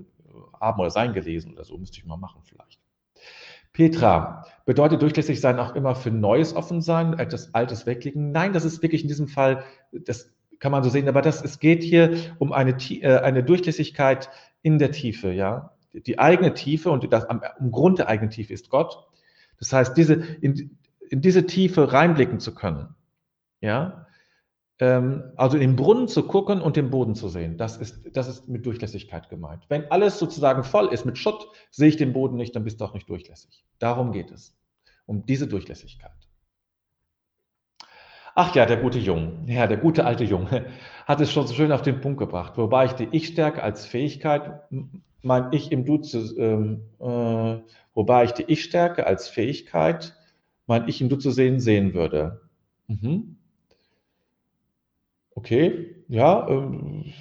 oder 0.61 0.89
Sein 0.89 1.13
gelesen 1.13 1.53
oder 1.53 1.63
so, 1.63 1.77
müsste 1.77 1.97
ich 1.97 2.05
mal 2.05 2.17
machen 2.17 2.41
vielleicht. 2.43 2.79
Petra, 3.73 4.45
bedeutet 4.65 5.01
durchlässig 5.01 5.41
sein 5.41 5.59
auch 5.59 5.75
immer 5.75 5.95
für 5.95 6.09
Neues 6.09 6.55
offen 6.55 6.81
sein, 6.81 7.19
etwas 7.19 7.53
Altes 7.53 7.85
weglegen? 7.85 8.31
Nein, 8.31 8.53
das 8.53 8.63
ist 8.63 8.81
wirklich 8.81 9.01
in 9.01 9.09
diesem 9.09 9.27
Fall, 9.27 9.63
das 9.91 10.33
kann 10.59 10.71
man 10.71 10.83
so 10.83 10.89
sehen, 10.89 11.09
aber 11.09 11.21
das, 11.21 11.43
es 11.43 11.59
geht 11.59 11.83
hier 11.83 12.15
um 12.39 12.53
eine, 12.53 12.71
äh, 12.71 13.19
eine 13.19 13.43
Durchlässigkeit 13.43 14.29
in 14.61 14.79
der 14.79 14.91
Tiefe, 14.91 15.31
ja. 15.31 15.71
Die 15.93 16.19
eigene 16.19 16.53
Tiefe 16.53 16.89
und 16.89 17.11
das 17.11 17.25
am, 17.25 17.41
am 17.41 17.71
Grund 17.71 17.99
der 17.99 18.07
eigenen 18.07 18.29
Tiefe 18.29 18.53
ist 18.53 18.69
Gott. 18.69 19.07
Das 19.59 19.71
heißt, 19.71 19.95
diese, 19.95 20.13
in, 20.13 20.77
in 21.09 21.21
diese 21.21 21.45
Tiefe 21.45 21.91
reinblicken 21.91 22.39
zu 22.39 22.55
können, 22.55 22.95
ja, 23.61 24.04
also 24.77 25.55
in 25.55 25.61
den 25.61 25.75
Brunnen 25.77 26.09
zu 26.09 26.23
gucken 26.23 26.61
und 26.61 26.75
den 26.75 26.89
Boden 26.89 27.15
zu 27.15 27.29
sehen. 27.29 27.57
Das 27.57 27.77
ist, 27.77 28.01
das 28.11 28.27
ist 28.27 28.49
mit 28.49 28.65
Durchlässigkeit 28.65 29.29
gemeint. 29.29 29.63
Wenn 29.69 29.89
alles 29.89 30.19
sozusagen 30.19 30.65
voll 30.65 30.87
ist 30.87 31.05
mit 31.05 31.17
Schutt, 31.17 31.47
sehe 31.71 31.87
ich 31.87 31.97
den 31.97 32.11
Boden 32.11 32.35
nicht, 32.35 32.55
dann 32.55 32.65
bist 32.65 32.81
du 32.81 32.85
auch 32.85 32.93
nicht 32.93 33.09
durchlässig. 33.09 33.63
Darum 33.79 34.11
geht 34.11 34.31
es. 34.31 34.57
Um 35.05 35.25
diese 35.25 35.47
Durchlässigkeit. 35.47 36.11
Ach 38.37 38.53
ja, 38.53 38.65
der 38.65 38.75
gute 38.75 38.99
Jung, 38.99 39.45
ja, 39.47 39.65
der 39.65 39.77
gute 39.77 40.05
alte 40.05 40.25
Jung, 40.25 40.49
hat 41.05 41.21
es 41.21 41.31
schon 41.31 41.47
so 41.47 41.53
schön 41.53 41.71
auf 41.71 41.81
den 41.81 42.01
Punkt 42.01 42.19
gebracht. 42.19 42.57
Wobei 42.57 42.85
ich 42.85 42.91
die 42.91 43.07
Ich-Stärke 43.11 43.63
als 43.63 43.85
Fähigkeit, 43.85 44.61
mein 45.21 45.53
Ich 45.53 45.71
im 45.71 45.85
Du 45.85 45.99
zu, 45.99 46.37
ähm, 46.37 46.81
äh, 46.99 47.61
wobei 47.93 48.25
ich 48.25 48.31
die 48.31 48.43
Ich-Stärke 48.43 49.07
als 49.07 49.29
Fähigkeit, 49.29 50.17
mein 50.67 50.89
Ich 50.89 50.99
im 50.99 51.07
Du 51.07 51.15
zu 51.15 51.31
sehen, 51.31 51.61
sehen 51.61 51.93
würde. 51.93 52.41
Mhm. 52.87 53.37
Okay, 55.35 55.95
ja, 56.07 56.47
ähm, 56.49 57.13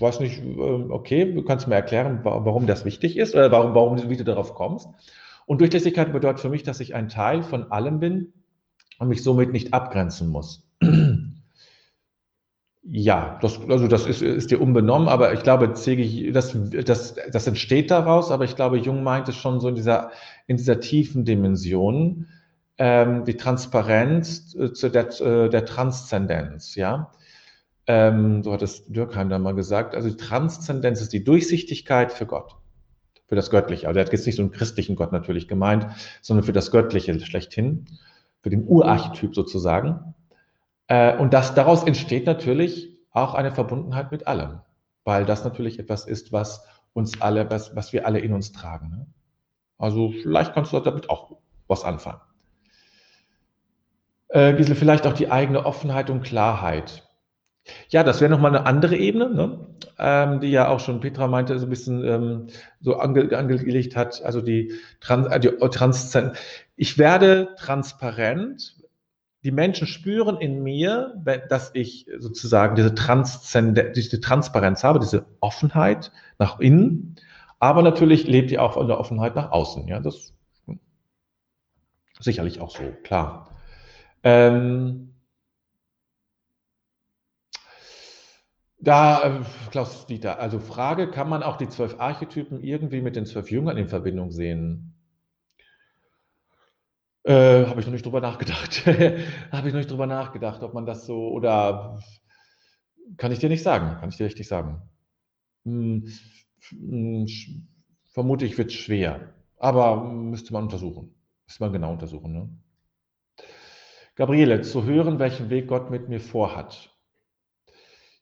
weiß 0.00 0.20
nicht, 0.20 0.38
ähm, 0.42 0.90
okay, 0.90 1.32
du 1.32 1.42
kannst 1.42 1.68
mir 1.68 1.74
erklären, 1.74 2.20
warum 2.24 2.66
das 2.66 2.84
wichtig 2.84 3.16
ist 3.16 3.34
oder 3.34 3.52
warum, 3.52 3.74
warum 3.74 4.10
wie 4.10 4.16
du 4.16 4.24
darauf 4.24 4.54
kommst. 4.54 4.88
Und 5.46 5.60
Durchlässigkeit 5.60 6.12
bedeutet 6.12 6.40
für 6.40 6.48
mich, 6.48 6.62
dass 6.62 6.80
ich 6.80 6.94
ein 6.94 7.08
Teil 7.08 7.42
von 7.42 7.70
allem 7.70 8.00
bin 8.00 8.32
und 8.98 9.08
mich 9.08 9.22
somit 9.22 9.52
nicht 9.52 9.74
abgrenzen 9.74 10.28
muss. 10.28 10.68
Ja, 12.84 13.38
das, 13.40 13.60
also 13.68 13.86
das 13.86 14.06
ist, 14.06 14.22
ist 14.22 14.50
dir 14.50 14.60
unbenommen, 14.60 15.06
aber 15.06 15.32
ich 15.32 15.44
glaube, 15.44 15.72
CG, 15.72 16.32
das, 16.32 16.58
das, 16.84 17.14
das 17.30 17.46
entsteht 17.46 17.92
daraus, 17.92 18.32
aber 18.32 18.44
ich 18.44 18.56
glaube, 18.56 18.76
Jung 18.76 19.04
meint 19.04 19.28
es 19.28 19.36
schon 19.36 19.60
so 19.60 19.68
in 19.68 19.76
dieser, 19.76 20.10
in 20.48 20.56
dieser 20.56 20.80
tiefen 20.80 21.24
Dimension, 21.24 22.26
ähm, 22.78 23.24
die 23.24 23.36
Transparenz 23.36 24.54
äh, 24.54 24.72
zu 24.72 24.90
der, 24.90 25.08
äh, 25.20 25.48
der 25.48 25.64
Transzendenz, 25.64 26.74
ja. 26.74 27.12
Ähm, 27.86 28.42
so 28.42 28.52
hat 28.52 28.62
es 28.62 28.86
Dürkheim 28.86 29.28
da 29.28 29.38
mal 29.38 29.54
gesagt. 29.54 29.94
Also 29.94 30.08
die 30.08 30.16
Transzendenz 30.16 31.00
ist 31.00 31.12
die 31.12 31.24
Durchsichtigkeit 31.24 32.12
für 32.12 32.26
Gott, 32.26 32.56
für 33.26 33.34
das 33.34 33.50
Göttliche. 33.50 33.88
Also 33.88 33.98
er 33.98 34.06
hat 34.06 34.12
jetzt 34.12 34.26
nicht 34.26 34.36
so 34.36 34.42
einen 34.42 34.52
christlichen 34.52 34.94
Gott 34.94 35.12
natürlich 35.12 35.48
gemeint, 35.48 35.86
sondern 36.20 36.44
für 36.44 36.52
das 36.52 36.70
Göttliche 36.70 37.18
schlechthin, 37.20 37.86
für 38.40 38.50
den 38.50 38.66
Urarchetyp 38.66 39.34
sozusagen. 39.34 40.14
Äh, 40.86 41.16
und 41.16 41.34
das, 41.34 41.54
daraus 41.54 41.82
entsteht 41.84 42.26
natürlich 42.26 42.98
auch 43.10 43.34
eine 43.34 43.52
Verbundenheit 43.52 44.12
mit 44.12 44.26
allem, 44.26 44.60
weil 45.04 45.24
das 45.24 45.44
natürlich 45.44 45.78
etwas 45.78 46.06
ist, 46.06 46.32
was 46.32 46.64
uns 46.92 47.20
alle, 47.20 47.50
was, 47.50 47.74
was 47.74 47.92
wir 47.92 48.06
alle 48.06 48.20
in 48.20 48.32
uns 48.32 48.52
tragen. 48.52 48.90
Ne? 48.90 49.06
Also 49.78 50.12
vielleicht 50.22 50.54
kannst 50.54 50.72
du 50.72 50.80
damit 50.80 51.10
auch 51.10 51.36
was 51.66 51.84
anfangen. 51.84 52.20
Äh, 54.32 54.54
Gisela, 54.54 54.74
vielleicht 54.74 55.06
auch 55.06 55.12
die 55.12 55.30
eigene 55.30 55.66
Offenheit 55.66 56.08
und 56.08 56.22
Klarheit. 56.22 57.06
Ja, 57.90 58.02
das 58.02 58.20
wäre 58.20 58.30
nochmal 58.30 58.56
eine 58.56 58.66
andere 58.66 58.96
Ebene, 58.96 59.30
ne? 59.30 59.66
ähm, 59.98 60.40
die 60.40 60.48
ja 60.48 60.68
auch 60.68 60.80
schon 60.80 61.00
Petra 61.00 61.28
meinte, 61.28 61.58
so 61.58 61.66
ein 61.66 61.70
bisschen 61.70 62.04
ähm, 62.04 62.46
so 62.80 62.96
ange 62.96 63.36
angelegt 63.36 63.94
hat, 63.94 64.22
also 64.22 64.40
die, 64.40 64.72
Trans 65.00 65.28
äh, 65.28 65.38
die 65.38 65.50
Trans 65.70 66.18
Ich 66.76 66.98
werde 66.98 67.54
transparent, 67.58 68.78
die 69.44 69.52
Menschen 69.52 69.86
spüren 69.86 70.38
in 70.38 70.62
mir, 70.62 71.14
dass 71.48 71.70
ich 71.74 72.06
sozusagen 72.18 72.74
diese, 72.74 72.94
Transzende 72.94 73.92
diese 73.92 74.20
Transparenz 74.20 74.82
habe, 74.82 74.98
diese 74.98 75.26
Offenheit 75.40 76.10
nach 76.38 76.58
innen, 76.58 77.16
aber 77.60 77.82
natürlich 77.82 78.26
lebt 78.26 78.50
ihr 78.50 78.62
auch 78.62 78.72
von 78.72 78.88
der 78.88 78.98
Offenheit 78.98 79.36
nach 79.36 79.52
außen. 79.52 79.86
Ja, 79.86 80.00
das 80.00 80.16
ist 80.16 80.34
sicherlich 82.18 82.60
auch 82.60 82.70
so, 82.70 82.82
klar. 83.04 83.52
Ähm, 84.24 85.12
da, 88.78 89.22
äh, 89.40 89.44
Klaus 89.70 90.04
Dieter, 90.06 90.38
also 90.38 90.58
Frage, 90.58 91.10
kann 91.10 91.26
man 91.30 91.42
auch 91.42 91.56
die 91.56 91.68
zwölf 91.70 91.98
Archetypen 91.98 92.62
irgendwie 92.62 93.00
mit 93.00 93.16
den 93.16 93.24
zwölf 93.24 93.50
Jüngern 93.50 93.78
in 93.78 93.88
Verbindung 93.88 94.30
sehen? 94.30 94.94
Äh, 97.24 97.66
habe 97.66 97.80
ich 97.80 97.86
noch 97.86 97.92
nicht 97.92 98.04
drüber 98.04 98.20
nachgedacht. 98.20 98.84
habe 99.52 99.68
ich 99.68 99.72
noch 99.74 99.80
nicht 99.80 99.90
drüber 99.90 100.06
nachgedacht, 100.06 100.62
ob 100.62 100.74
man 100.74 100.86
das 100.86 101.06
so 101.06 101.28
oder 101.30 101.98
kann 103.16 103.32
ich 103.32 103.38
dir 103.38 103.48
nicht 103.48 103.62
sagen, 103.62 103.98
kann 104.00 104.08
ich 104.08 104.16
dir 104.16 104.26
richtig 104.26 104.48
sagen. 104.48 104.82
Hm, 105.64 106.08
hm, 106.70 107.26
vermutlich 108.12 108.58
wird 108.58 108.70
es 108.70 108.76
schwer, 108.76 109.34
aber 109.58 110.04
müsste 110.04 110.52
man 110.52 110.64
untersuchen. 110.64 111.14
Müsste 111.46 111.62
man 111.64 111.72
genau 111.72 111.92
untersuchen. 111.92 112.32
Ne? 112.32 112.50
Gabriele, 114.14 114.60
zu 114.62 114.84
hören, 114.84 115.18
welchen 115.18 115.50
Weg 115.50 115.68
Gott 115.68 115.90
mit 115.90 116.08
mir 116.08 116.20
vorhat. 116.20 116.90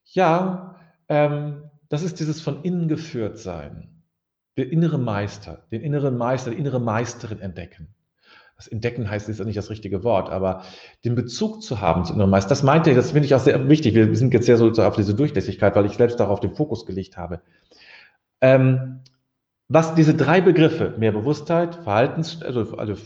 Ja, 0.04 0.76
ähm, 1.08 1.70
das 1.88 2.02
ist 2.02 2.20
dieses 2.20 2.40
von 2.40 2.62
innen 2.62 2.88
geführt 2.88 3.38
sein. 3.38 4.02
Der 4.56 4.70
innere 4.70 4.98
Meister, 4.98 5.66
den 5.70 5.80
inneren 5.80 6.16
Meister, 6.16 6.50
die 6.50 6.58
innere 6.58 6.80
Meisterin 6.80 7.40
entdecken 7.40 7.94
das 8.60 8.68
Entdecken 8.68 9.08
heißt 9.08 9.26
ja 9.26 9.44
nicht 9.46 9.56
das 9.56 9.70
richtige 9.70 10.04
Wort, 10.04 10.28
aber 10.28 10.64
den 11.06 11.14
Bezug 11.14 11.62
zu 11.62 11.80
haben 11.80 12.04
zu 12.04 12.12
inneren 12.12 12.28
Meister, 12.28 12.50
das 12.50 12.62
meinte 12.62 12.90
ich, 12.90 12.96
das 12.96 13.12
finde 13.12 13.24
ich 13.24 13.34
auch 13.34 13.40
sehr 13.40 13.68
wichtig. 13.70 13.94
Wir 13.94 14.14
sind 14.14 14.34
jetzt 14.34 14.44
sehr 14.44 14.58
so 14.58 14.70
auf 14.70 14.96
diese 14.96 15.14
Durchlässigkeit, 15.14 15.74
weil 15.74 15.86
ich 15.86 15.94
selbst 15.94 16.20
darauf 16.20 16.40
den 16.40 16.54
Fokus 16.54 16.84
gelegt 16.84 17.16
habe. 17.16 17.40
Ähm, 18.42 19.00
was 19.72 19.94
diese 19.94 20.14
drei 20.14 20.40
Begriffe, 20.40 20.94
mehr 20.98 21.12
Bewusstheit, 21.12 21.76
Verhaltens, 21.76 22.42
also, 22.42 22.76
also 22.76 22.96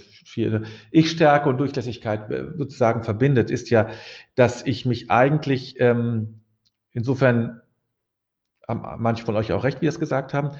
Ich-Stärke 0.90 1.50
und 1.50 1.58
Durchlässigkeit 1.58 2.30
äh, 2.30 2.56
sozusagen 2.56 3.04
verbindet, 3.04 3.50
ist 3.50 3.68
ja, 3.68 3.88
dass 4.34 4.64
ich 4.64 4.86
mich 4.86 5.10
eigentlich 5.10 5.78
ähm, 5.78 6.40
insofern, 6.90 7.60
haben 8.66 9.02
manche 9.02 9.26
von 9.26 9.36
euch 9.36 9.52
auch 9.52 9.62
recht, 9.62 9.82
wie 9.82 9.86
es 9.86 10.00
gesagt 10.00 10.32
haben, 10.32 10.52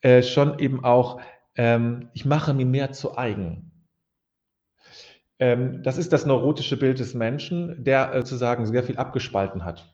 äh, 0.00 0.24
schon 0.24 0.58
eben 0.58 0.82
auch, 0.82 1.20
ähm, 1.54 2.08
ich 2.14 2.24
mache 2.24 2.52
mir 2.52 2.66
mehr 2.66 2.90
zu 2.90 3.16
eigen. 3.16 3.70
Ähm, 5.38 5.84
das 5.84 5.98
ist 5.98 6.12
das 6.12 6.26
neurotische 6.26 6.76
Bild 6.76 6.98
des 6.98 7.14
Menschen, 7.14 7.84
der 7.84 8.12
äh, 8.12 8.18
sozusagen 8.22 8.66
sehr 8.66 8.82
viel 8.82 8.96
abgespalten 8.96 9.64
hat. 9.64 9.93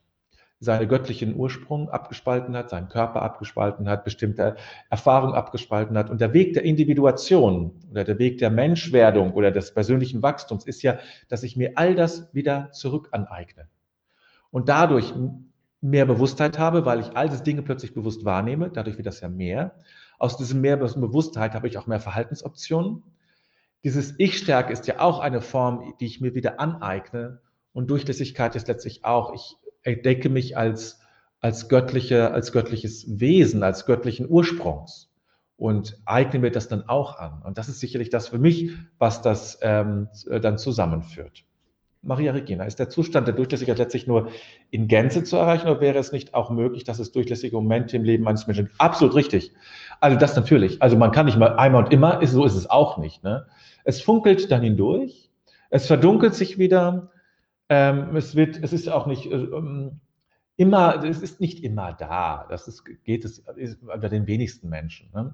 Seinen 0.63 0.87
göttlichen 0.87 1.35
Ursprung 1.35 1.89
abgespalten 1.89 2.55
hat, 2.55 2.69
seinen 2.69 2.87
Körper 2.87 3.21
abgespalten 3.21 3.89
hat, 3.89 4.05
bestimmte 4.05 4.55
Erfahrungen 4.89 5.33
abgespalten 5.33 5.97
hat. 5.97 6.09
Und 6.09 6.21
der 6.21 6.33
Weg 6.33 6.53
der 6.53 6.63
Individuation 6.63 7.73
oder 7.89 8.05
der 8.05 8.19
Weg 8.19 8.37
der 8.37 8.49
Menschwerdung 8.49 9.33
oder 9.33 9.51
des 9.51 9.73
persönlichen 9.73 10.21
Wachstums 10.21 10.65
ist 10.65 10.83
ja, 10.83 10.99
dass 11.27 11.43
ich 11.43 11.57
mir 11.57 11.73
all 11.75 11.95
das 11.95 12.33
wieder 12.33 12.71
zurück 12.71 13.09
aneigne. 13.11 13.67
Und 14.51 14.69
dadurch 14.69 15.13
mehr 15.81 16.05
Bewusstheit 16.05 16.59
habe, 16.59 16.85
weil 16.85 16.99
ich 16.99 17.17
all 17.17 17.27
diese 17.27 17.43
Dinge 17.43 17.63
plötzlich 17.63 17.93
bewusst 17.93 18.23
wahrnehme, 18.23 18.69
dadurch 18.69 18.97
wird 18.97 19.07
das 19.07 19.19
ja 19.19 19.29
mehr. 19.29 19.75
Aus 20.19 20.37
diesem 20.37 20.61
mehr 20.61 20.77
Bewusstheit 20.77 21.55
habe 21.55 21.67
ich 21.67 21.77
auch 21.77 21.87
mehr 21.87 21.99
Verhaltensoptionen 21.99 23.03
dieses 23.83 24.13
Ich-Stärke 24.19 24.71
ist 24.71 24.85
ja 24.87 24.99
auch 24.99 25.19
eine 25.19 25.41
Form, 25.41 25.95
die 25.99 26.05
ich 26.05 26.21
mir 26.21 26.35
wieder 26.35 26.59
aneigne. 26.59 27.41
Und 27.73 27.89
Durchlässigkeit 27.89 28.55
ist 28.55 28.67
letztlich 28.67 29.05
auch, 29.05 29.33
ich 29.33 29.55
entdecke 29.83 30.29
mich 30.29 30.57
als, 30.57 30.99
als, 31.39 31.69
göttliche, 31.69 32.31
als 32.31 32.51
göttliches 32.51 33.19
Wesen, 33.19 33.63
als 33.63 33.85
göttlichen 33.85 34.29
Ursprungs 34.29 35.11
und 35.57 35.99
eigne 36.05 36.39
mir 36.39 36.51
das 36.51 36.67
dann 36.67 36.87
auch 36.87 37.17
an. 37.19 37.41
Und 37.43 37.57
das 37.57 37.69
ist 37.69 37.79
sicherlich 37.79 38.09
das 38.09 38.29
für 38.29 38.39
mich, 38.39 38.71
was 38.97 39.21
das 39.21 39.59
ähm, 39.61 40.09
dann 40.41 40.57
zusammenführt. 40.57 41.43
Maria 42.03 42.31
Regina, 42.31 42.63
ist 42.63 42.79
der 42.79 42.89
Zustand 42.89 43.27
der 43.27 43.35
Durchlässigkeit 43.35 43.77
letztlich 43.77 44.07
nur 44.07 44.29
in 44.71 44.87
Gänze 44.87 45.23
zu 45.23 45.37
erreichen 45.37 45.67
oder 45.67 45.81
wäre 45.81 45.99
es 45.99 46.11
nicht 46.11 46.33
auch 46.33 46.49
möglich, 46.49 46.83
dass 46.83 46.97
es 46.97 47.11
durchlässige 47.11 47.55
Momente 47.55 47.95
im 47.95 48.03
Leben 48.03 48.27
eines 48.27 48.47
Menschen 48.47 48.65
gibt? 48.65 48.81
Absolut 48.81 49.15
richtig. 49.15 49.53
Also 49.99 50.17
das 50.17 50.35
natürlich. 50.35 50.81
Also 50.81 50.97
man 50.97 51.11
kann 51.11 51.27
nicht 51.27 51.37
mal 51.37 51.57
einmal 51.57 51.83
und 51.83 51.93
immer, 51.93 52.25
so 52.25 52.43
ist 52.43 52.55
es 52.55 52.67
auch 52.67 52.97
nicht. 52.97 53.23
Ne? 53.23 53.45
Es 53.83 54.01
funkelt 54.01 54.49
dann 54.49 54.63
hindurch, 54.63 55.29
es 55.69 55.85
verdunkelt 55.85 56.33
sich 56.33 56.57
wieder, 56.57 57.11
ähm, 57.71 58.17
es 58.17 58.35
wird, 58.35 58.61
es 58.61 58.73
ist 58.73 58.89
auch 58.89 59.07
nicht 59.07 59.31
äh, 59.31 59.47
immer, 60.57 61.03
es 61.05 61.21
ist 61.21 61.39
nicht 61.39 61.63
immer 61.63 61.93
da. 61.93 62.45
Das 62.49 62.67
ist, 62.67 62.83
geht 63.05 63.23
es 63.23 63.39
ist 63.55 63.79
bei 63.85 64.09
den 64.09 64.27
wenigsten 64.27 64.67
Menschen. 64.67 65.09
Ne? 65.13 65.33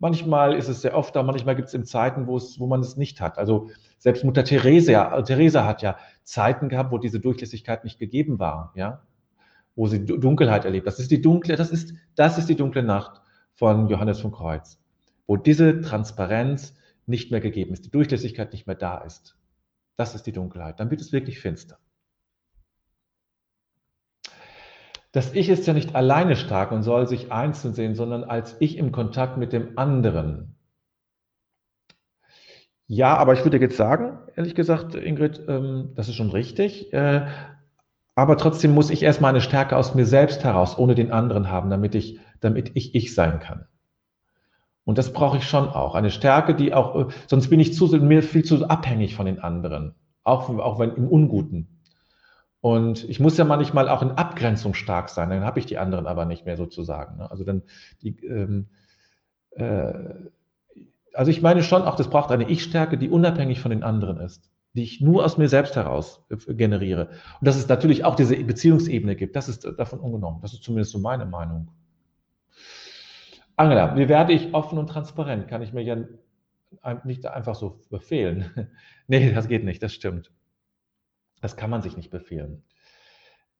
Manchmal 0.00 0.56
ist 0.56 0.66
es 0.66 0.82
sehr 0.82 0.96
oft 0.96 1.14
da, 1.14 1.22
manchmal 1.22 1.54
gibt 1.54 1.68
es 1.68 1.74
in 1.74 1.84
Zeiten, 1.84 2.26
wo, 2.26 2.36
es, 2.36 2.58
wo 2.58 2.66
man 2.66 2.80
es 2.80 2.96
nicht 2.96 3.20
hat. 3.20 3.38
Also 3.38 3.70
selbst 3.98 4.24
Mutter 4.24 4.42
Teresa, 4.42 5.22
Teresa 5.22 5.64
hat 5.64 5.82
ja 5.82 5.96
Zeiten 6.24 6.68
gehabt, 6.68 6.90
wo 6.90 6.98
diese 6.98 7.20
Durchlässigkeit 7.20 7.84
nicht 7.84 8.00
gegeben 8.00 8.40
war, 8.40 8.72
ja, 8.74 9.04
wo 9.76 9.86
sie 9.86 10.04
Dunkelheit 10.04 10.64
erlebt. 10.64 10.88
Das 10.88 10.98
ist 10.98 11.12
die 11.12 11.22
dunkle, 11.22 11.54
das 11.54 11.70
ist, 11.70 11.94
das 12.16 12.38
ist 12.38 12.48
die 12.48 12.56
dunkle 12.56 12.82
Nacht 12.82 13.20
von 13.54 13.86
Johannes 13.86 14.20
von 14.20 14.32
Kreuz, 14.32 14.80
wo 15.28 15.36
diese 15.36 15.80
Transparenz, 15.80 16.74
nicht 17.06 17.30
mehr 17.30 17.40
gegeben 17.40 17.72
ist, 17.72 17.86
die 17.86 17.90
Durchlässigkeit 17.90 18.52
nicht 18.52 18.66
mehr 18.66 18.76
da 18.76 18.98
ist. 18.98 19.37
Das 19.98 20.14
ist 20.14 20.26
die 20.26 20.32
Dunkelheit. 20.32 20.78
Dann 20.78 20.90
wird 20.90 21.00
es 21.00 21.12
wirklich 21.12 21.40
finster. 21.40 21.78
Das 25.10 25.34
Ich 25.34 25.48
ist 25.48 25.66
ja 25.66 25.72
nicht 25.72 25.96
alleine 25.96 26.36
stark 26.36 26.70
und 26.70 26.84
soll 26.84 27.08
sich 27.08 27.32
einzeln 27.32 27.74
sehen, 27.74 27.94
sondern 27.96 28.22
als 28.22 28.56
Ich 28.60 28.76
im 28.76 28.92
Kontakt 28.92 29.36
mit 29.38 29.52
dem 29.52 29.76
anderen. 29.76 30.54
Ja, 32.86 33.16
aber 33.16 33.32
ich 33.32 33.44
würde 33.44 33.58
jetzt 33.58 33.76
sagen, 33.76 34.18
ehrlich 34.36 34.54
gesagt, 34.54 34.94
Ingrid, 34.94 35.42
ähm, 35.48 35.90
das 35.96 36.08
ist 36.08 36.14
schon 36.14 36.30
richtig. 36.30 36.92
Äh, 36.92 37.26
aber 38.14 38.36
trotzdem 38.36 38.72
muss 38.72 38.90
ich 38.90 39.02
erstmal 39.02 39.30
eine 39.30 39.40
Stärke 39.40 39.76
aus 39.76 39.94
mir 39.94 40.06
selbst 40.06 40.44
heraus, 40.44 40.78
ohne 40.78 40.94
den 40.94 41.10
anderen 41.10 41.50
haben, 41.50 41.70
damit 41.70 41.94
ich, 41.96 42.20
damit 42.40 42.70
ich 42.74 42.94
ich 42.94 43.14
sein 43.14 43.40
kann. 43.40 43.66
Und 44.88 44.96
das 44.96 45.12
brauche 45.12 45.36
ich 45.36 45.44
schon 45.44 45.68
auch. 45.68 45.94
Eine 45.94 46.10
Stärke, 46.10 46.54
die 46.54 46.72
auch, 46.72 46.96
äh, 46.96 47.12
sonst 47.26 47.50
bin 47.50 47.60
ich 47.60 47.74
zu, 47.74 47.88
mir 47.98 48.22
viel 48.22 48.42
zu 48.42 48.66
abhängig 48.70 49.14
von 49.14 49.26
den 49.26 49.38
anderen. 49.38 49.94
Auch, 50.24 50.48
auch 50.48 50.78
wenn 50.78 50.94
im 50.94 51.06
Unguten. 51.06 51.82
Und 52.62 53.06
ich 53.06 53.20
muss 53.20 53.36
ja 53.36 53.44
manchmal 53.44 53.90
auch 53.90 54.00
in 54.00 54.12
Abgrenzung 54.12 54.72
stark 54.72 55.10
sein, 55.10 55.28
dann 55.28 55.44
habe 55.44 55.58
ich 55.58 55.66
die 55.66 55.76
anderen 55.76 56.06
aber 56.06 56.24
nicht 56.24 56.46
mehr 56.46 56.56
sozusagen. 56.56 57.18
Ne? 57.18 57.30
Also 57.30 57.44
dann 57.44 57.64
die, 58.00 58.18
ähm, 58.24 58.68
äh, 59.50 59.92
also 61.12 61.30
ich 61.30 61.42
meine 61.42 61.62
schon 61.62 61.82
auch, 61.82 61.96
das 61.96 62.08
braucht 62.08 62.30
eine 62.30 62.48
Ich-Stärke, 62.48 62.96
die 62.96 63.10
unabhängig 63.10 63.60
von 63.60 63.70
den 63.70 63.82
anderen 63.82 64.16
ist, 64.16 64.50
die 64.72 64.84
ich 64.84 65.02
nur 65.02 65.22
aus 65.22 65.36
mir 65.36 65.50
selbst 65.50 65.76
heraus 65.76 66.24
äh, 66.30 66.54
generiere. 66.54 67.10
Und 67.40 67.46
dass 67.46 67.56
es 67.56 67.68
natürlich 67.68 68.06
auch 68.06 68.16
diese 68.16 68.42
Beziehungsebene 68.42 69.16
gibt, 69.16 69.36
das 69.36 69.50
ist 69.50 69.70
davon 69.76 70.00
ungenommen. 70.00 70.40
Das 70.40 70.54
ist 70.54 70.62
zumindest 70.62 70.92
so 70.92 70.98
meine 70.98 71.26
Meinung. 71.26 71.72
Angela, 73.58 73.96
wie 73.96 74.08
werde 74.08 74.32
ich 74.32 74.54
offen 74.54 74.78
und 74.78 74.88
transparent? 74.88 75.48
Kann 75.48 75.62
ich 75.62 75.72
mir 75.72 75.82
ja 75.82 75.96
nicht 77.04 77.26
einfach 77.26 77.56
so 77.56 77.80
befehlen. 77.90 78.70
nee, 79.08 79.32
das 79.32 79.48
geht 79.48 79.64
nicht, 79.64 79.82
das 79.82 79.92
stimmt. 79.92 80.30
Das 81.40 81.56
kann 81.56 81.70
man 81.70 81.82
sich 81.82 81.96
nicht 81.96 82.10
befehlen. 82.10 82.62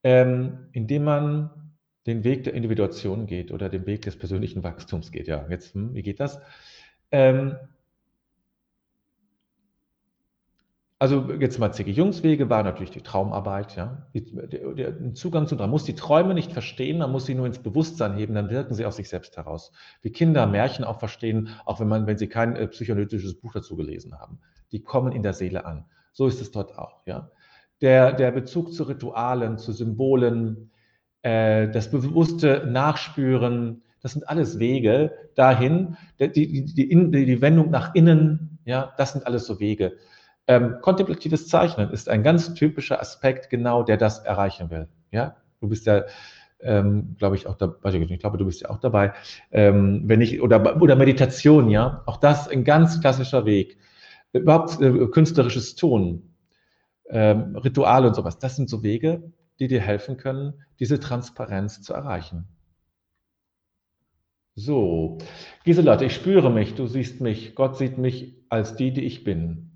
Ähm, 0.05 0.69
indem 0.73 1.05
man 1.05 1.75
den 2.07 2.23
Weg 2.23 2.45
der 2.45 2.55
Individuation 2.55 3.27
geht 3.27 3.51
oder 3.51 3.69
den 3.69 3.87
Weg 3.87 4.03
des 4.03 4.17
persönlichen 4.17 4.63
Wachstums 4.63 5.11
geht. 5.11 5.27
Ja, 5.27 5.47
jetzt, 5.51 5.75
hm, 5.75 5.95
wie 5.95 6.03
geht 6.03 6.21
das? 6.21 6.41
Ähm, 7.11 7.57
Also 11.01 11.33
jetzt 11.39 11.61
mal 11.61 11.73
Ziggy 11.73 11.93
Jungs 11.93 12.25
Wege 12.25 12.51
war 12.51 12.65
natürlich 12.65 12.91
die 12.91 13.03
Traumarbeit, 13.03 13.77
ja. 13.77 14.09
Der, 14.15 14.73
der 14.75 15.15
Zugang 15.15 15.47
zu, 15.47 15.55
man 15.55 15.71
muss 15.71 15.85
die 15.85 15.95
Träume 15.95 16.35
nicht 16.35 16.53
verstehen, 16.53 16.99
man 16.99 17.13
muss 17.13 17.27
sie 17.27 17.37
nur 17.37 17.47
ins 17.47 17.61
Bewusstsein 17.61 18.15
heben, 18.17 18.35
dann 18.35 18.51
wirken 18.51 18.75
sie 18.75 18.85
aus 18.85 18.97
sich 18.97 19.09
selbst 19.09 19.37
heraus. 19.37 19.71
Wie 20.03 20.11
Kinder 20.11 20.47
Märchen 20.47 20.85
auch 20.85 20.99
verstehen, 20.99 21.51
auch 21.67 21.79
wenn 21.79 21.87
man, 21.87 22.09
wenn 22.09 22.19
sie 22.19 22.27
kein 22.27 22.57
äh, 22.57 22.67
psychoanalytisches 22.67 23.39
Buch 23.39 23.53
dazu 23.53 23.77
gelesen 23.77 24.19
haben. 24.19 24.41
Die 24.73 24.83
kommen 24.83 25.13
in 25.13 25.23
der 25.23 25.35
Seele 25.35 25.65
an. 25.67 25.85
So 26.13 26.27
ist 26.27 26.41
es 26.41 26.51
dort 26.51 26.77
auch, 26.77 27.07
ja. 27.07 27.31
Der, 27.81 28.13
der 28.13 28.33
Bezug 28.33 28.73
zu 28.73 28.83
Ritualen, 28.83 29.57
zu 29.57 29.71
Symbolen, 29.71 30.73
äh, 31.23 31.69
das 31.69 31.93
bewusste 31.93 32.67
Nachspüren, 32.67 33.83
das 34.03 34.15
sind 34.15 34.29
alles 34.29 34.59
Wege 34.59 35.13
dahin, 35.37 35.97
die, 36.19 36.33
die, 36.33 36.65
die, 36.65 37.25
die 37.27 37.41
Wendung 37.41 37.71
nach 37.71 37.95
innen, 37.95 38.59
ja, 38.65 38.93
das 38.97 39.13
sind 39.13 39.27
alles 39.27 39.47
so 39.47 39.61
Wege. 39.61 39.97
Ähm, 40.49 40.79
kontemplatives 40.83 41.49
Zeichnen 41.49 41.91
ist 41.91 42.09
ein 42.09 42.23
ganz 42.25 42.55
typischer 42.55 43.01
Aspekt, 43.01 43.51
genau 43.51 43.83
der 43.85 43.99
das 43.99 44.21
erreichen 44.21 44.71
will. 44.71 44.89
Ja, 45.13 45.37
du 45.61 45.69
bist 45.69 45.87
ja, 45.87 46.05
ähm, 46.61 47.17
glaube 47.19 47.37
ich, 47.37 47.47
auch 47.47 47.57
dabei. 47.57 47.93
Ich 47.95 48.21
glaube, 48.21 48.39
du 48.39 48.47
bist 48.47 48.63
ja 48.63 48.71
auch 48.71 48.79
dabei. 48.81 49.13
Ähm, 49.53 50.03
wenn 50.07 50.21
ich 50.23 50.43
oder 50.43 50.81
oder 50.83 50.97
Meditation, 50.97 51.71
ja, 51.71 52.03
auch 52.07 52.19
das 52.19 52.49
ein 52.49 52.65
ganz 52.65 53.01
klassischer 53.01 53.45
Weg. 53.47 53.79
Überhaupt 54.33 54.81
äh, 54.83 55.07
künstlerisches 55.09 55.77
Tun. 55.77 56.35
ähm, 57.11 57.57
Rituale 57.57 58.09
und 58.09 58.15
sowas. 58.15 58.39
Das 58.39 58.57
sind 58.57 58.69
so 58.71 58.83
Wege, 58.83 59.33
die 59.61 59.69
dir 59.69 59.81
helfen 59.81 60.17
können, 60.17 60.63
diese 60.81 61.01
Transparenz 61.01 61.83
zu 61.83 61.95
erreichen. 61.95 62.49
So, 64.57 65.19
Gisela, 65.65 66.01
ich 66.03 66.15
spüre 66.15 66.51
mich, 66.51 66.75
du 66.75 66.87
siehst 66.87 67.21
mich, 67.21 67.55
Gott 67.55 67.77
sieht 67.79 67.97
mich 67.97 68.37
als 68.51 68.77
die, 68.77 68.93
die 68.93 69.05
ich 69.05 69.25
bin. 69.25 69.68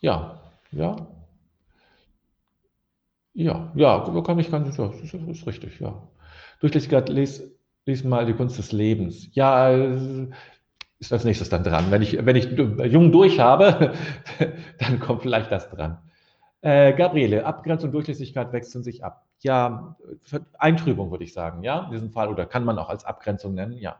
Ja, 0.00 0.40
ja. 0.72 0.96
Ja, 3.34 3.72
ja, 3.76 4.22
kann 4.22 4.38
ich 4.38 4.50
ganz, 4.50 4.76
ja, 4.76 4.88
das 4.88 5.14
ist 5.14 5.46
richtig, 5.46 5.78
ja. 5.80 6.02
Durchlässigkeit, 6.60 7.08
lies, 7.08 7.42
lies 7.86 8.02
mal 8.04 8.26
die 8.26 8.32
Kunst 8.34 8.58
des 8.58 8.72
Lebens. 8.72 9.28
Ja, 9.34 9.70
ist 10.98 11.12
als 11.12 11.24
nächstes 11.24 11.48
dann 11.48 11.62
dran. 11.62 11.90
Wenn 11.90 12.02
ich, 12.02 12.24
wenn 12.24 12.36
ich 12.36 12.46
jung 12.50 13.12
durch 13.12 13.38
habe, 13.38 13.94
dann 14.78 14.98
kommt 15.00 15.22
vielleicht 15.22 15.52
das 15.52 15.70
dran. 15.70 15.98
Äh, 16.60 16.94
Gabriele, 16.94 17.46
Abgrenzung 17.46 17.88
und 17.90 17.94
Durchlässigkeit 17.94 18.52
wechseln 18.52 18.82
sich 18.82 19.04
ab. 19.04 19.26
Ja, 19.40 19.96
Eintrübung 20.58 21.10
würde 21.12 21.24
ich 21.24 21.32
sagen, 21.32 21.62
ja, 21.62 21.84
in 21.84 21.92
diesem 21.92 22.10
Fall, 22.10 22.28
oder 22.28 22.46
kann 22.46 22.64
man 22.64 22.78
auch 22.78 22.88
als 22.88 23.04
Abgrenzung 23.04 23.54
nennen, 23.54 23.74
ja. 23.74 23.98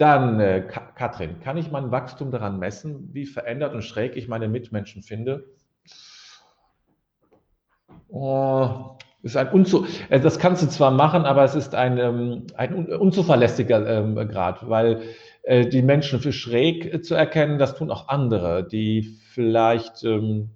Dann, 0.00 0.40
äh, 0.40 0.66
Katrin, 0.94 1.40
kann 1.40 1.58
ich 1.58 1.70
mein 1.70 1.90
Wachstum 1.90 2.30
daran 2.30 2.58
messen, 2.58 3.10
wie 3.12 3.26
verändert 3.26 3.74
und 3.74 3.82
schräg 3.82 4.16
ich 4.16 4.28
meine 4.28 4.48
Mitmenschen 4.48 5.02
finde? 5.02 5.44
Oh, 8.08 8.96
ist 9.22 9.36
ein 9.36 9.48
Unzu 9.48 9.86
äh, 10.08 10.18
das 10.18 10.38
kannst 10.38 10.62
du 10.62 10.68
zwar 10.68 10.90
machen, 10.90 11.26
aber 11.26 11.44
es 11.44 11.54
ist 11.54 11.74
ein, 11.74 11.98
ähm, 11.98 12.46
ein 12.56 12.86
unzuverlässiger 12.86 13.86
ähm, 13.86 14.14
Grad, 14.26 14.66
weil 14.70 15.02
äh, 15.42 15.66
die 15.66 15.82
Menschen 15.82 16.20
für 16.20 16.32
schräg 16.32 17.04
zu 17.04 17.14
erkennen, 17.14 17.58
das 17.58 17.74
tun 17.74 17.90
auch 17.90 18.08
andere, 18.08 18.66
die 18.66 19.18
vielleicht 19.34 20.02
ähm, 20.04 20.48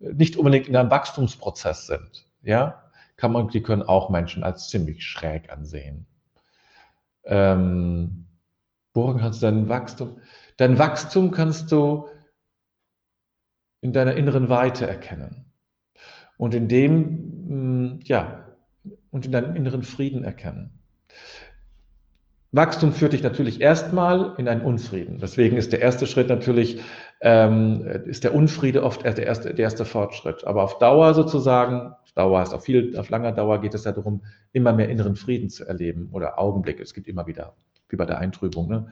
nicht 0.00 0.36
unbedingt 0.36 0.68
in 0.68 0.76
einem 0.76 0.90
Wachstumsprozess 0.90 1.86
sind, 1.86 2.26
ja, 2.42 2.82
kann 3.16 3.32
man, 3.32 3.48
die 3.48 3.62
können 3.62 3.82
auch 3.82 4.10
Menschen 4.10 4.44
als 4.44 4.68
ziemlich 4.68 5.02
schräg 5.02 5.50
ansehen. 5.50 6.04
Ähm, 7.24 8.26
woran 8.94 9.18
kannst 9.18 9.42
dein 9.42 9.68
Wachstum? 9.68 10.18
Dein 10.56 10.78
Wachstum 10.78 11.30
kannst 11.30 11.70
du 11.72 12.08
in 13.80 13.92
deiner 13.92 14.14
inneren 14.14 14.48
Weite 14.48 14.86
erkennen 14.86 15.52
und 16.38 16.54
in 16.54 16.68
dem, 16.68 17.96
mm, 17.96 18.00
ja, 18.04 18.48
und 19.10 19.26
in 19.26 19.32
deinem 19.32 19.54
inneren 19.56 19.82
Frieden 19.82 20.24
erkennen. 20.24 20.78
Wachstum 22.54 22.92
führt 22.92 23.14
dich 23.14 23.22
natürlich 23.24 23.60
erstmal 23.60 24.34
in 24.38 24.46
einen 24.46 24.60
Unfrieden. 24.60 25.18
Deswegen 25.18 25.56
ist 25.56 25.72
der 25.72 25.80
erste 25.80 26.06
Schritt 26.06 26.28
natürlich, 26.28 26.80
ähm, 27.20 27.84
ist 28.04 28.22
der 28.22 28.32
Unfriede 28.32 28.84
oft 28.84 29.04
der 29.04 29.18
erste, 29.18 29.52
der 29.52 29.64
erste 29.64 29.84
Fortschritt. 29.84 30.44
Aber 30.44 30.62
auf 30.62 30.78
Dauer 30.78 31.14
sozusagen, 31.14 31.94
auf 32.04 32.12
Dauer 32.14 32.38
heißt 32.38 32.54
auf 32.54 32.62
viel, 32.62 32.96
auf 32.96 33.10
langer 33.10 33.32
Dauer 33.32 33.60
geht 33.60 33.74
es 33.74 33.84
ja 33.84 33.90
darum, 33.90 34.22
immer 34.52 34.72
mehr 34.72 34.88
inneren 34.88 35.16
Frieden 35.16 35.50
zu 35.50 35.64
erleben 35.66 36.10
oder 36.12 36.38
Augenblicke. 36.38 36.80
Es 36.80 36.94
gibt 36.94 37.08
immer 37.08 37.26
wieder, 37.26 37.56
wie 37.94 37.96
bei 37.96 38.06
der 38.06 38.18
Eintrübung. 38.18 38.68
Ne? 38.68 38.88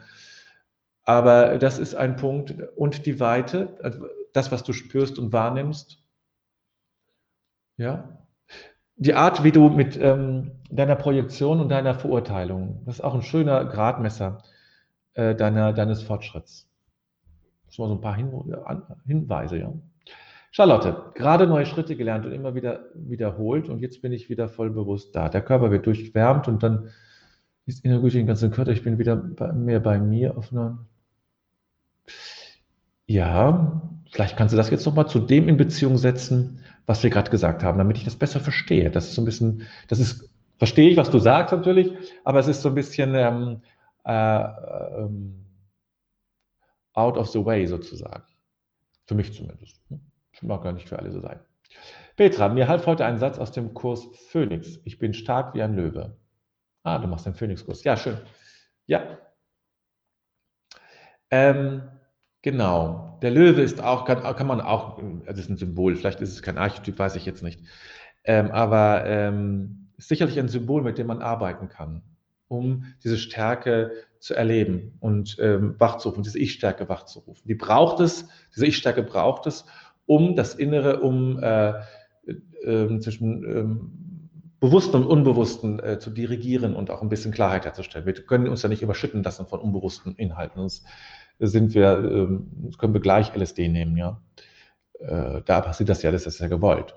Aber 1.05 1.59
das 1.59 1.79
ist 1.79 1.95
ein 1.95 2.17
Punkt. 2.17 2.55
Und 2.77 3.05
die 3.05 3.19
Weite, 3.19 3.77
also 3.83 4.07
das, 4.33 4.53
was 4.53 4.63
du 4.63 4.73
spürst 4.73 5.19
und 5.19 5.33
wahrnimmst, 5.33 5.99
ja, 7.77 8.19
die 8.97 9.15
Art, 9.15 9.43
wie 9.43 9.51
du 9.51 9.69
mit 9.69 9.99
ähm, 10.01 10.53
deiner 10.71 10.95
Projektion 10.95 11.61
und 11.61 11.69
deiner 11.71 11.95
Verurteilung, 11.95 12.83
das 12.87 12.97
ist 12.97 13.01
auch 13.01 13.15
ein 13.15 13.23
schöner 13.23 13.65
Gradmesser 13.65 14.39
äh, 15.15 15.35
deiner, 15.35 15.73
deines 15.73 16.03
Fortschritts. 16.03 16.69
Das 17.67 17.79
waren 17.79 17.89
so 17.89 17.95
ein 17.95 18.01
paar 18.01 18.15
Hin 18.15 18.31
Hinweise, 19.07 19.59
ja. 19.59 19.73
Charlotte, 20.53 21.13
gerade 21.15 21.47
neue 21.47 21.65
Schritte 21.65 21.97
gelernt 21.97 22.27
und 22.27 22.33
immer 22.33 22.55
wieder 22.55 22.85
wiederholt 22.95 23.71
und 23.71 23.81
jetzt 23.81 24.03
bin 24.03 24.13
ich 24.13 24.29
wieder 24.29 24.49
voll 24.51 24.71
bewusst 24.71 25.17
da. 25.17 25.31
Der 25.31 25.41
Körper 25.41 25.71
wird 25.71 25.87
durchwärmt 25.87 26.47
und 26.47 26.63
dann 26.63 26.91
ist 27.67 27.85
innerlich 27.85 28.13
den 28.13 28.27
ganzen 28.27 28.51
Körper, 28.51 28.73
ich 28.73 28.83
bin 28.83 28.99
wieder 28.99 29.17
bei, 29.17 29.53
mehr 29.53 29.81
bei 29.81 29.99
mir 29.99 30.37
auf 30.37 30.53
einer. 30.53 30.87
Ja, 33.07 33.83
vielleicht 34.11 34.37
kannst 34.37 34.53
du 34.53 34.57
das 34.57 34.71
jetzt 34.71 34.87
nochmal 34.87 35.09
zu 35.09 35.19
dem 35.21 35.49
in 35.49 35.57
Beziehung 35.57 35.97
setzen, 35.99 36.61
was 36.87 37.03
wir 37.03 37.11
gerade 37.11 37.31
gesagt 37.31 37.63
haben, 37.63 37.79
damit 37.79 37.97
ich 37.99 38.05
das 38.05 38.17
besser 38.17 38.41
verstehe. 38.41 38.91
Das 38.91 39.09
ist 39.09 39.15
so 39.15 39.23
ein 39.23 39.27
bisschen, 39.27 39.63
das 39.89 39.99
ist, 39.99 40.29
verstehe 40.59 40.91
ich, 40.91 40.97
was 40.97 41.11
du 41.11 41.19
sagst 41.19 41.53
natürlich, 41.53 41.93
aber 42.25 42.41
es 42.41 42.49
ist 42.49 42.63
so 42.63 42.71
ein 42.71 42.75
bisschen 42.75 43.15
ähm, 43.15 43.63
äh, 44.05 44.45
ähm, 44.99 45.45
out 46.95 47.17
of 47.17 47.29
the 47.29 47.45
way 47.45 47.67
sozusagen. 47.67 48.25
Für 49.07 49.15
mich 49.15 49.33
zumindest. 49.33 49.81
Das 50.33 50.43
mag 50.43 50.63
gar 50.63 50.73
nicht 50.73 50.89
für 50.89 50.99
alle 50.99 51.13
so 51.13 51.21
sein. 51.21 51.41
Petra, 52.17 52.49
mir 52.49 52.69
half 52.69 52.87
heute 52.87 53.05
ein 53.05 53.19
Satz 53.19 53.39
aus 53.39 53.53
dem 53.53 53.75
Kurs 53.75 54.07
Phoenix. 54.29 54.81
Ich 54.85 54.99
bin 54.99 55.15
stark 55.15 55.55
wie 55.55 55.63
ein 55.63 55.75
Löwe. 55.75 56.17
Ah, 56.85 56.99
du 56.99 57.07
machst 57.09 57.27
den 57.27 57.35
Phoenix-Kurs. 57.35 57.85
Ja, 57.85 57.97
schön. 57.97 58.19
Ja. 58.87 59.19
Ähm, 61.31 61.83
Genau. 62.43 63.19
Der 63.23 63.31
Löwe 63.31 63.63
ist 63.63 63.81
auch, 63.81 64.05
kann, 64.05 64.21
kann 64.21 64.47
man 64.49 64.61
auch, 64.61 65.01
das 65.27 65.39
ist 65.39 65.49
ein 65.49 65.57
Symbol, 65.57 65.95
vielleicht 65.95 66.21
ist 66.21 66.33
es 66.33 66.43
kein 66.43 66.59
Archetyp, 66.59 66.99
weiß 66.99 67.15
ich 67.15 67.25
jetzt 67.25 67.43
nicht. 67.45 67.61
Ähm, 68.25 68.51
aber 68.51 69.05
ähm, 69.07 69.91
ist 69.97 70.09
sicherlich 70.09 70.39
ein 70.41 70.49
Symbol, 70.49 70.83
mit 70.83 70.99
dem 70.99 71.07
man 71.07 71.23
arbeiten 71.23 71.69
kann, 71.69 72.03
um 72.49 72.85
diese 73.05 73.17
Stärke 73.17 73.93
zu 74.19 74.35
erleben 74.35 74.97
und 74.99 75.37
ähm, 75.41 75.77
wachzurufen, 75.79 76.25
diese 76.25 76.41
Ich-Stärke 76.41 76.89
wachzurufen. 76.89 77.47
Die 77.47 77.55
braucht 77.55 78.01
es, 78.01 78.29
diese 78.55 78.67
Ich-Stärke 78.67 79.05
braucht 79.05 79.47
es, 79.47 79.65
um 80.07 80.35
das 80.35 80.55
Innere, 80.57 81.01
um 81.01 81.39
äh, 81.41 81.75
äh, 82.65 82.99
zwischen 82.99 83.45
ähm, 83.45 84.02
Bewussten 84.63 84.95
und 84.99 85.07
Unbewussten 85.07 85.81
äh, 85.81 85.99
zu 85.99 86.11
dirigieren 86.11 86.77
und 86.77 86.89
auch 86.93 87.03
ein 87.03 87.09
bisschen 87.09 87.33
Klarheit 87.33 87.65
herzustellen. 87.65 88.07
Wir 88.07 88.15
können 88.15 88.47
uns 88.47 88.63
ja 88.63 88.69
nicht 88.69 88.81
überschütten 88.81 89.25
lassen 89.25 89.47
von 89.47 89.59
unbewussten 89.59 90.15
Inhalten. 90.15 90.61
Sonst 90.61 90.87
sind 91.41 91.75
wir, 91.75 91.99
ähm, 91.99 92.71
können 92.79 92.95
wir 92.95 93.01
gleich 93.01 93.35
LSD 93.35 93.67
nehmen, 93.69 93.97
ja. 93.97 94.23
Äh, 95.01 95.43
da 95.45 95.63
passiert 95.63 95.89
das 95.89 96.05
ja, 96.05 96.13
das 96.13 96.29
ist 96.29 96.39
ja 96.39 96.47
gewollt. 96.47 96.95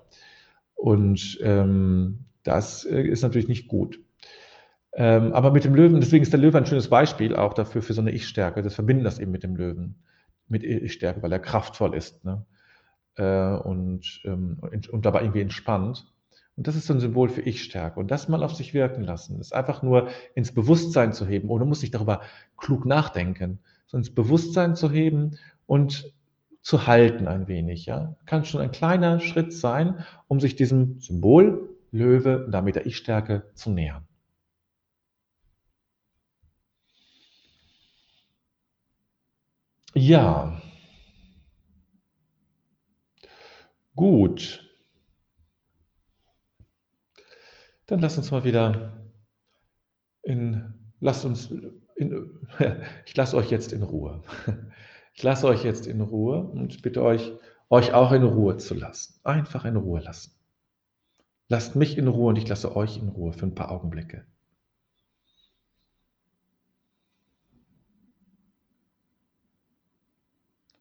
Und 0.76 1.40
ähm, 1.42 2.26
das 2.44 2.86
äh, 2.86 3.02
ist 3.02 3.24
natürlich 3.24 3.48
nicht 3.48 3.68
gut. 3.68 4.00
Ähm, 4.94 5.34
aber 5.34 5.50
mit 5.50 5.64
dem 5.66 5.74
Löwen, 5.74 6.00
deswegen 6.00 6.22
ist 6.22 6.34
der 6.34 6.40
Löwe 6.40 6.60
ein 6.60 6.68
schönes 6.68 6.92
Beispiel 6.92 7.36
auch 7.36 7.56
dafür, 7.56 7.82
für 7.82 7.94
so 7.94 8.02
eine 8.02 8.12
Ich-Stärke. 8.12 8.62
Das 8.62 8.76
verbinden 8.76 9.04
das 9.04 9.18
eben 9.18 9.32
mit 9.32 9.42
dem 9.42 9.56
Löwen, 9.56 10.04
mit 10.48 10.64
Ich-Stärke, 10.64 11.24
weil 11.24 11.32
er 11.32 11.40
kraftvoll 11.40 11.96
ist 11.96 12.24
ne? 12.26 12.46
Äh, 13.16 13.56
und, 13.56 14.22
ähm, 14.24 14.60
und 14.62 15.04
dabei 15.04 15.22
irgendwie 15.22 15.42
entspannt. 15.42 16.06
Und 16.56 16.68
das 16.68 16.76
ist 16.76 16.88
so 16.88 16.94
ein 16.94 17.00
Symbol 17.00 17.30
für 17.30 17.42
Ich-Stärke. 17.42 18.00
Und 18.00 18.12
das 18.12 18.30
mal 18.30 18.44
auf 18.44 18.54
sich 18.54 18.74
wirken 18.74 19.04
lassen, 19.04 19.38
das 19.38 19.52
einfach 19.52 19.84
nur 19.84 20.10
ins 20.36 20.54
Bewusstsein 20.54 21.12
zu 21.14 21.26
heben, 21.26 21.50
ohne 21.50 21.66
muss 21.66 21.84
ich 21.84 21.92
darüber 21.92 22.22
klug 22.58 22.86
nachdenken, 22.86 23.60
ins 23.92 24.14
Bewusstsein 24.14 24.76
zu 24.76 24.92
heben 24.92 25.38
und 25.68 26.14
zu 26.62 26.88
halten 26.88 27.28
ein 27.28 27.48
wenig. 27.48 27.86
Ja? 27.86 28.16
Kann 28.26 28.44
schon 28.44 28.62
ein 28.62 28.72
kleiner 28.72 29.20
Schritt 29.20 29.54
sein, 29.54 30.04
um 30.28 30.40
sich 30.40 30.56
diesem 30.56 31.00
Symbol 31.00 31.70
Löwe 31.92 32.46
und 32.46 32.52
damit 32.52 32.76
der 32.76 32.86
Ich-Stärke 32.86 33.50
zu 33.54 33.70
nähern. 33.70 34.06
Ja. 39.94 40.62
Gut. 43.96 44.65
Dann 47.88 48.00
lass 48.00 48.18
uns 48.18 48.32
mal 48.32 48.44
wieder 48.44 48.94
in, 50.24 50.74
lass 51.00 51.24
uns 51.26 51.52
in, 51.96 52.40
ich 53.06 53.16
lasse 53.16 53.38
euch 53.38 53.52
jetzt 53.52 53.74
in 53.74 53.84
Ruhe. 53.84 54.22
Ich 55.14 55.24
lasse 55.24 55.48
euch 55.48 55.64
jetzt 55.64 55.88
in 55.88 56.02
Ruhe 56.02 56.42
und 56.42 56.82
bitte 56.82 57.02
euch, 57.02 57.32
euch 57.70 57.94
auch 57.94 58.12
in 58.12 58.24
Ruhe 58.24 58.58
zu 58.58 58.74
lassen. 58.74 59.20
Einfach 59.24 59.64
in 59.64 59.78
Ruhe 59.78 60.02
lassen. 60.02 60.34
Lasst 61.48 61.76
mich 61.76 61.98
in 61.98 62.08
Ruhe 62.08 62.30
und 62.30 62.38
ich 62.38 62.48
lasse 62.48 62.76
euch 62.76 62.98
in 62.98 63.08
Ruhe 63.08 63.32
für 63.32 63.46
ein 63.46 63.56
paar 63.56 63.72
Augenblicke. 63.72 64.26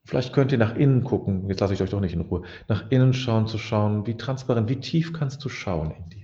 Vielleicht 0.06 0.32
könnt 0.32 0.52
ihr 0.52 0.58
nach 0.58 0.74
innen 0.74 1.04
gucken, 1.04 1.48
jetzt 1.48 1.60
lasse 1.60 1.74
ich 1.74 1.82
euch 1.82 1.90
doch 1.90 2.00
nicht 2.00 2.14
in 2.14 2.20
Ruhe, 2.20 2.42
nach 2.68 2.90
innen 2.90 3.12
schauen, 3.14 3.46
zu 3.46 3.58
schauen, 3.58 4.06
wie 4.06 4.16
transparent, 4.16 4.68
wie 4.68 4.80
tief 4.80 5.12
kannst 5.12 5.44
du 5.44 5.48
schauen 5.48 5.92
in 5.92 6.08
dir. 6.08 6.23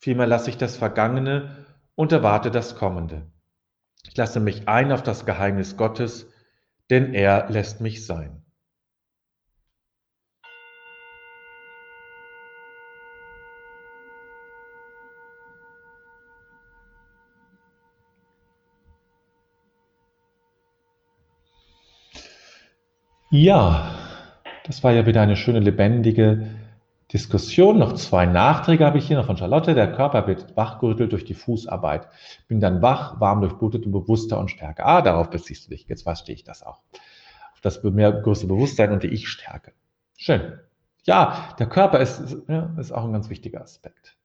Vielmehr 0.00 0.26
lasse 0.26 0.48
ich 0.50 0.56
das 0.56 0.76
Vergangene 0.76 1.66
und 1.94 2.10
erwarte 2.10 2.50
das 2.50 2.74
Kommende. 2.74 3.30
Ich 4.08 4.16
lasse 4.16 4.40
mich 4.40 4.66
ein 4.66 4.92
auf 4.92 5.02
das 5.02 5.26
Geheimnis 5.26 5.76
Gottes, 5.76 6.26
denn 6.88 7.12
er 7.12 7.50
lässt 7.50 7.82
mich 7.82 8.06
sein. 8.06 8.42
Ja, 23.28 23.94
das 24.64 24.82
war 24.82 24.92
ja 24.92 25.06
wieder 25.06 25.20
eine 25.22 25.36
schöne, 25.36 25.60
lebendige 25.60 26.59
Diskussion. 27.12 27.78
Noch 27.78 27.94
zwei 27.94 28.26
Nachträge 28.26 28.84
habe 28.84 28.98
ich 28.98 29.06
hier 29.06 29.16
noch 29.16 29.26
von 29.26 29.36
Charlotte. 29.36 29.74
Der 29.74 29.92
Körper 29.92 30.26
wird 30.26 30.56
wachgerüttelt 30.56 31.12
durch 31.12 31.24
die 31.24 31.34
Fußarbeit. 31.34 32.08
Bin 32.48 32.60
dann 32.60 32.82
wach, 32.82 33.20
warm 33.20 33.40
durchblutet 33.40 33.86
und 33.86 33.92
bewusster 33.92 34.38
und 34.38 34.50
stärker. 34.50 34.86
Ah, 34.86 35.02
darauf 35.02 35.30
beziehst 35.30 35.66
du 35.66 35.70
dich. 35.70 35.86
Jetzt 35.88 36.02
verstehe 36.02 36.34
ich 36.34 36.44
das 36.44 36.62
auch. 36.62 36.82
Auf 37.52 37.60
das 37.62 37.82
mehr 37.82 38.12
größere 38.12 38.48
Bewusstsein 38.48 38.92
und 38.92 39.02
die 39.02 39.08
Ich-Stärke. 39.08 39.72
Schön. 40.16 40.58
Ja, 41.04 41.54
der 41.58 41.66
Körper 41.66 41.98
ist, 41.98 42.36
ja, 42.46 42.74
ist 42.78 42.92
auch 42.92 43.04
ein 43.04 43.12
ganz 43.12 43.28
wichtiger 43.30 43.62
Aspekt. 43.62 44.16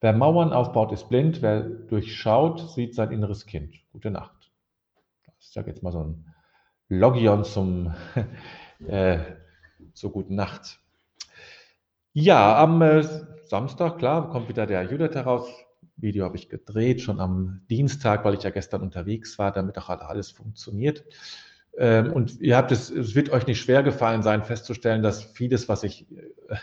Wer 0.00 0.12
Mauern 0.12 0.52
aufbaut, 0.52 0.92
ist 0.92 1.08
blind. 1.08 1.42
Wer 1.42 1.62
durchschaut, 1.62 2.70
sieht 2.70 2.94
sein 2.94 3.10
inneres 3.10 3.46
Kind. 3.46 3.74
Gute 3.92 4.10
Nacht. 4.10 4.50
Ich 5.40 5.50
sage 5.50 5.70
jetzt 5.70 5.82
mal 5.82 5.92
so 5.92 6.04
ein 6.04 6.34
Logion 6.88 7.44
zum 7.44 7.94
äh, 8.86 9.18
zur 9.92 10.12
guten 10.12 10.36
Nacht. 10.36 10.80
Ja, 12.20 12.60
am 12.60 12.82
äh, 12.82 13.04
Samstag, 13.44 13.98
klar, 13.98 14.28
kommt 14.30 14.48
wieder 14.48 14.66
der 14.66 14.82
Judith 14.82 15.14
heraus. 15.14 15.48
Video 15.96 16.24
habe 16.24 16.36
ich 16.36 16.48
gedreht, 16.48 17.00
schon 17.00 17.20
am 17.20 17.60
Dienstag, 17.70 18.24
weil 18.24 18.34
ich 18.34 18.42
ja 18.42 18.50
gestern 18.50 18.82
unterwegs 18.82 19.38
war, 19.38 19.52
damit 19.52 19.78
auch 19.78 19.88
alles 19.88 20.32
funktioniert. 20.32 21.04
Ähm, 21.76 22.12
und 22.12 22.40
ihr 22.40 22.56
habt 22.56 22.72
es, 22.72 22.90
es 22.90 23.14
wird 23.14 23.30
euch 23.30 23.46
nicht 23.46 23.60
schwer 23.60 23.84
gefallen 23.84 24.24
sein, 24.24 24.42
festzustellen, 24.42 25.00
dass 25.00 25.22
vieles, 25.22 25.68
was 25.68 25.84
ich 25.84 26.10
äh, 26.10 26.56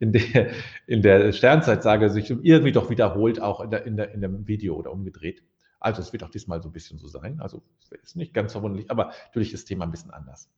in 0.00 0.10
der, 0.10 0.50
in 0.88 1.02
der 1.02 1.30
Sternzeit 1.30 1.84
sage, 1.84 2.10
sich 2.10 2.28
irgendwie 2.28 2.72
doch 2.72 2.90
wiederholt, 2.90 3.40
auch 3.40 3.60
in, 3.60 3.70
der, 3.70 3.86
in, 3.86 3.96
der, 3.96 4.10
in 4.10 4.20
dem 4.22 4.48
Video 4.48 4.74
oder 4.74 4.90
umgedreht. 4.90 5.44
Also 5.78 6.02
es 6.02 6.12
wird 6.12 6.24
auch 6.24 6.30
diesmal 6.30 6.60
so 6.60 6.68
ein 6.68 6.72
bisschen 6.72 6.98
so 6.98 7.06
sein. 7.06 7.38
Also 7.38 7.62
ist 8.02 8.16
nicht 8.16 8.34
ganz 8.34 8.50
verwunderlich, 8.50 8.90
aber 8.90 9.12
natürlich 9.26 9.52
ist 9.52 9.62
das 9.62 9.68
Thema 9.68 9.84
ein 9.84 9.92
bisschen 9.92 10.10
anders. 10.10 10.50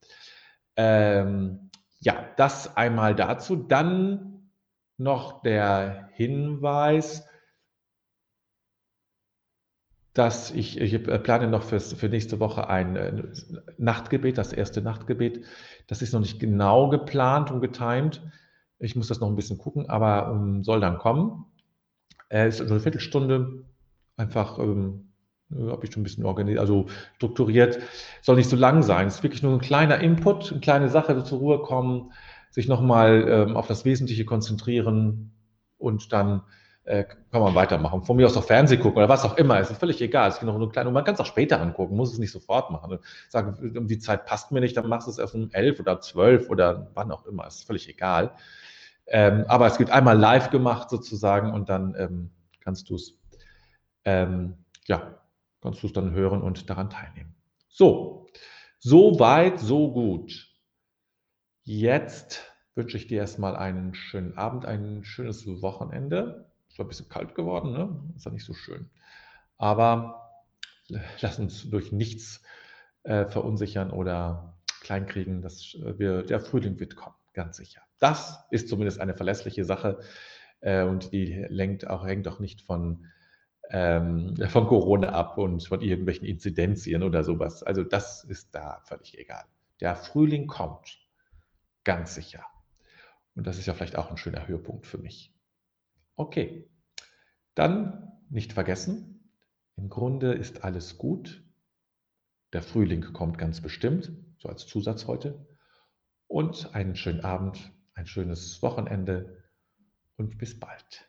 Ähm, 0.75 1.69
ja, 1.99 2.25
das 2.35 2.75
einmal 2.75 3.13
dazu. 3.13 3.55
Dann 3.55 4.38
noch 4.99 5.41
der 5.41 6.09
Hinweis, 6.13 7.25
dass 10.13 10.51
ich, 10.51 10.79
ich 10.79 11.03
plane 11.03 11.47
noch 11.47 11.63
fürs, 11.63 11.93
für 11.93 12.09
nächste 12.09 12.39
Woche 12.39 12.67
ein 12.67 12.95
äh, 12.95 13.23
Nachtgebet, 13.77 14.37
das 14.37 14.51
erste 14.51 14.81
Nachtgebet. 14.81 15.45
Das 15.87 16.01
ist 16.01 16.13
noch 16.13 16.19
nicht 16.19 16.39
genau 16.39 16.89
geplant 16.89 17.51
und 17.51 17.61
getimt. 17.61 18.21
Ich 18.79 18.95
muss 18.95 19.07
das 19.07 19.19
noch 19.19 19.29
ein 19.29 19.35
bisschen 19.35 19.57
gucken, 19.57 19.89
aber 19.89 20.31
um, 20.31 20.55
ähm, 20.55 20.63
soll 20.63 20.81
dann 20.81 20.97
kommen. 20.97 21.45
Es 22.27 22.55
ist 22.55 22.61
also 22.61 22.73
eine 22.73 22.83
Viertelstunde, 22.83 23.65
einfach 24.17 24.59
ähm, 24.59 25.13
habe 25.51 25.85
ich 25.85 25.93
schon 25.93 26.01
ein 26.01 26.03
bisschen 26.03 26.25
organisiert, 26.25 26.59
also 26.59 26.87
strukturiert. 27.15 27.79
Soll 28.21 28.35
nicht 28.35 28.49
so 28.49 28.55
lang 28.55 28.83
sein. 28.83 29.07
Es 29.07 29.15
ist 29.15 29.23
wirklich 29.23 29.43
nur 29.43 29.53
ein 29.53 29.61
kleiner 29.61 29.99
Input, 29.99 30.51
eine 30.51 30.59
kleine 30.59 30.89
Sache, 30.89 31.23
zur 31.23 31.39
Ruhe 31.39 31.59
kommen 31.59 32.11
sich 32.51 32.67
nochmal 32.67 33.25
ähm, 33.27 33.57
auf 33.57 33.67
das 33.67 33.85
Wesentliche 33.85 34.25
konzentrieren 34.25 35.31
und 35.77 36.11
dann 36.11 36.43
äh, 36.89 37.03
kann 37.03 37.41
man 37.41 37.53
weitermachen. 37.53 38.03
Von 38.03 38.17
mir 38.17 38.25
aus 38.25 38.35
auch 38.35 38.43
Fernseh 38.43 38.77
gucken 38.77 38.97
oder 38.97 39.09
was 39.09 39.23
auch 39.23 39.37
immer. 39.37 39.59
Es 39.59 39.69
ist 39.69 39.79
völlig 39.79 40.01
egal. 40.01 40.29
Es 40.29 40.37
ist 40.37 40.43
noch 40.43 40.57
nur 40.57 40.71
klein. 40.71 40.87
Und 40.87 40.93
man 40.93 41.03
kann 41.03 41.13
es 41.13 41.19
auch 41.19 41.25
später 41.25 41.61
angucken, 41.61 41.95
muss 41.95 42.11
es 42.11 42.17
nicht 42.17 42.31
sofort 42.31 42.71
machen. 42.71 42.97
Sagen, 43.27 43.77
um 43.77 43.87
die 43.87 43.99
Zeit 43.99 44.25
passt 44.25 44.51
mir 44.51 44.59
nicht, 44.59 44.75
dann 44.75 44.87
machst 44.87 45.05
du 45.05 45.11
es 45.11 45.19
erst 45.19 45.35
um 45.35 45.49
elf 45.51 45.79
oder 45.79 46.01
zwölf 46.01 46.49
oder 46.49 46.89
wann 46.95 47.11
auch 47.11 47.25
immer. 47.27 47.45
Es 47.45 47.57
ist 47.57 47.67
völlig 47.67 47.87
egal. 47.87 48.31
Ähm, 49.05 49.45
aber 49.47 49.67
es 49.67 49.79
wird 49.79 49.91
einmal 49.91 50.17
live 50.17 50.49
gemacht 50.49 50.89
sozusagen 50.89 51.53
und 51.53 51.69
dann 51.69 51.95
ähm, 51.97 52.31
kannst 52.59 52.89
du 52.89 52.95
es, 52.95 53.17
ähm, 54.05 54.55
ja, 54.87 55.19
kannst 55.61 55.83
du 55.83 55.87
es 55.87 55.93
dann 55.93 56.11
hören 56.11 56.41
und 56.41 56.69
daran 56.69 56.89
teilnehmen. 56.89 57.35
So, 57.67 58.27
so 58.79 59.19
weit, 59.19 59.59
so 59.59 59.91
gut. 59.91 60.48
Jetzt 61.71 62.51
wünsche 62.73 62.97
ich 62.97 63.05
dir 63.05 63.19
erstmal 63.19 63.55
einen 63.55 63.93
schönen 63.93 64.35
Abend, 64.35 64.65
ein 64.65 65.03
schönes 65.03 65.45
Wochenende. 65.61 66.49
Es 66.67 66.79
war 66.79 66.85
ein 66.85 66.87
bisschen 66.87 67.09
kalt 67.09 67.35
geworden, 67.35 67.73
ne? 67.73 68.11
Ist 68.15 68.25
ja 68.25 68.31
nicht 68.31 68.43
so 68.43 68.55
schön. 68.55 68.89
Aber 69.59 70.31
lass 71.21 71.37
uns 71.37 71.69
durch 71.69 71.91
nichts 71.91 72.41
äh, 73.03 73.27
verunsichern 73.27 73.91
oder 73.91 74.57
kleinkriegen. 74.81 75.43
dass 75.43 75.75
äh, 75.75 75.99
wir, 75.99 76.23
der 76.23 76.39
Frühling 76.39 76.79
wird 76.79 76.95
kommen, 76.95 77.13
ganz 77.33 77.57
sicher. 77.57 77.81
Das 77.99 78.39
ist 78.49 78.67
zumindest 78.67 78.99
eine 78.99 79.13
verlässliche 79.13 79.63
Sache 79.63 79.99
äh, 80.61 80.81
und 80.81 81.13
die 81.13 81.45
lenkt 81.49 81.85
auch, 81.85 82.03
hängt 82.03 82.27
auch 82.27 82.39
nicht 82.39 82.61
von, 82.63 83.05
ähm, 83.69 84.35
von 84.49 84.65
Corona 84.65 85.09
ab 85.09 85.37
und 85.37 85.67
von 85.67 85.81
irgendwelchen 85.81 86.25
Inzidenzien 86.25 87.03
oder 87.03 87.23
sowas. 87.23 87.61
Also 87.61 87.83
das 87.83 88.23
ist 88.23 88.55
da 88.55 88.81
völlig 88.85 89.19
egal. 89.19 89.43
Der 89.81 89.95
Frühling 89.95 90.47
kommt. 90.47 91.08
Ganz 91.89 92.13
sicher. 92.13 92.45
Und 93.33 93.47
das 93.47 93.57
ist 93.57 93.65
ja 93.65 93.73
vielleicht 93.73 93.95
auch 93.95 94.11
ein 94.11 94.17
schöner 94.17 94.47
Höhepunkt 94.47 94.85
für 94.85 94.99
mich. 94.99 95.35
Okay, 96.15 96.69
dann 97.55 98.11
nicht 98.29 98.53
vergessen, 98.53 99.33
im 99.75 99.89
Grunde 99.89 100.33
ist 100.33 100.63
alles 100.63 100.99
gut. 100.99 101.43
Der 102.53 102.61
Frühling 102.61 103.01
kommt 103.11 103.39
ganz 103.39 103.59
bestimmt, 103.59 104.11
so 104.37 104.49
als 104.49 104.67
Zusatz 104.67 105.07
heute. 105.07 105.47
Und 106.27 106.75
einen 106.75 106.95
schönen 106.95 107.21
Abend, 107.21 107.73
ein 107.95 108.05
schönes 108.05 108.61
Wochenende 108.61 109.43
und 110.15 110.37
bis 110.37 110.59
bald. 110.59 111.08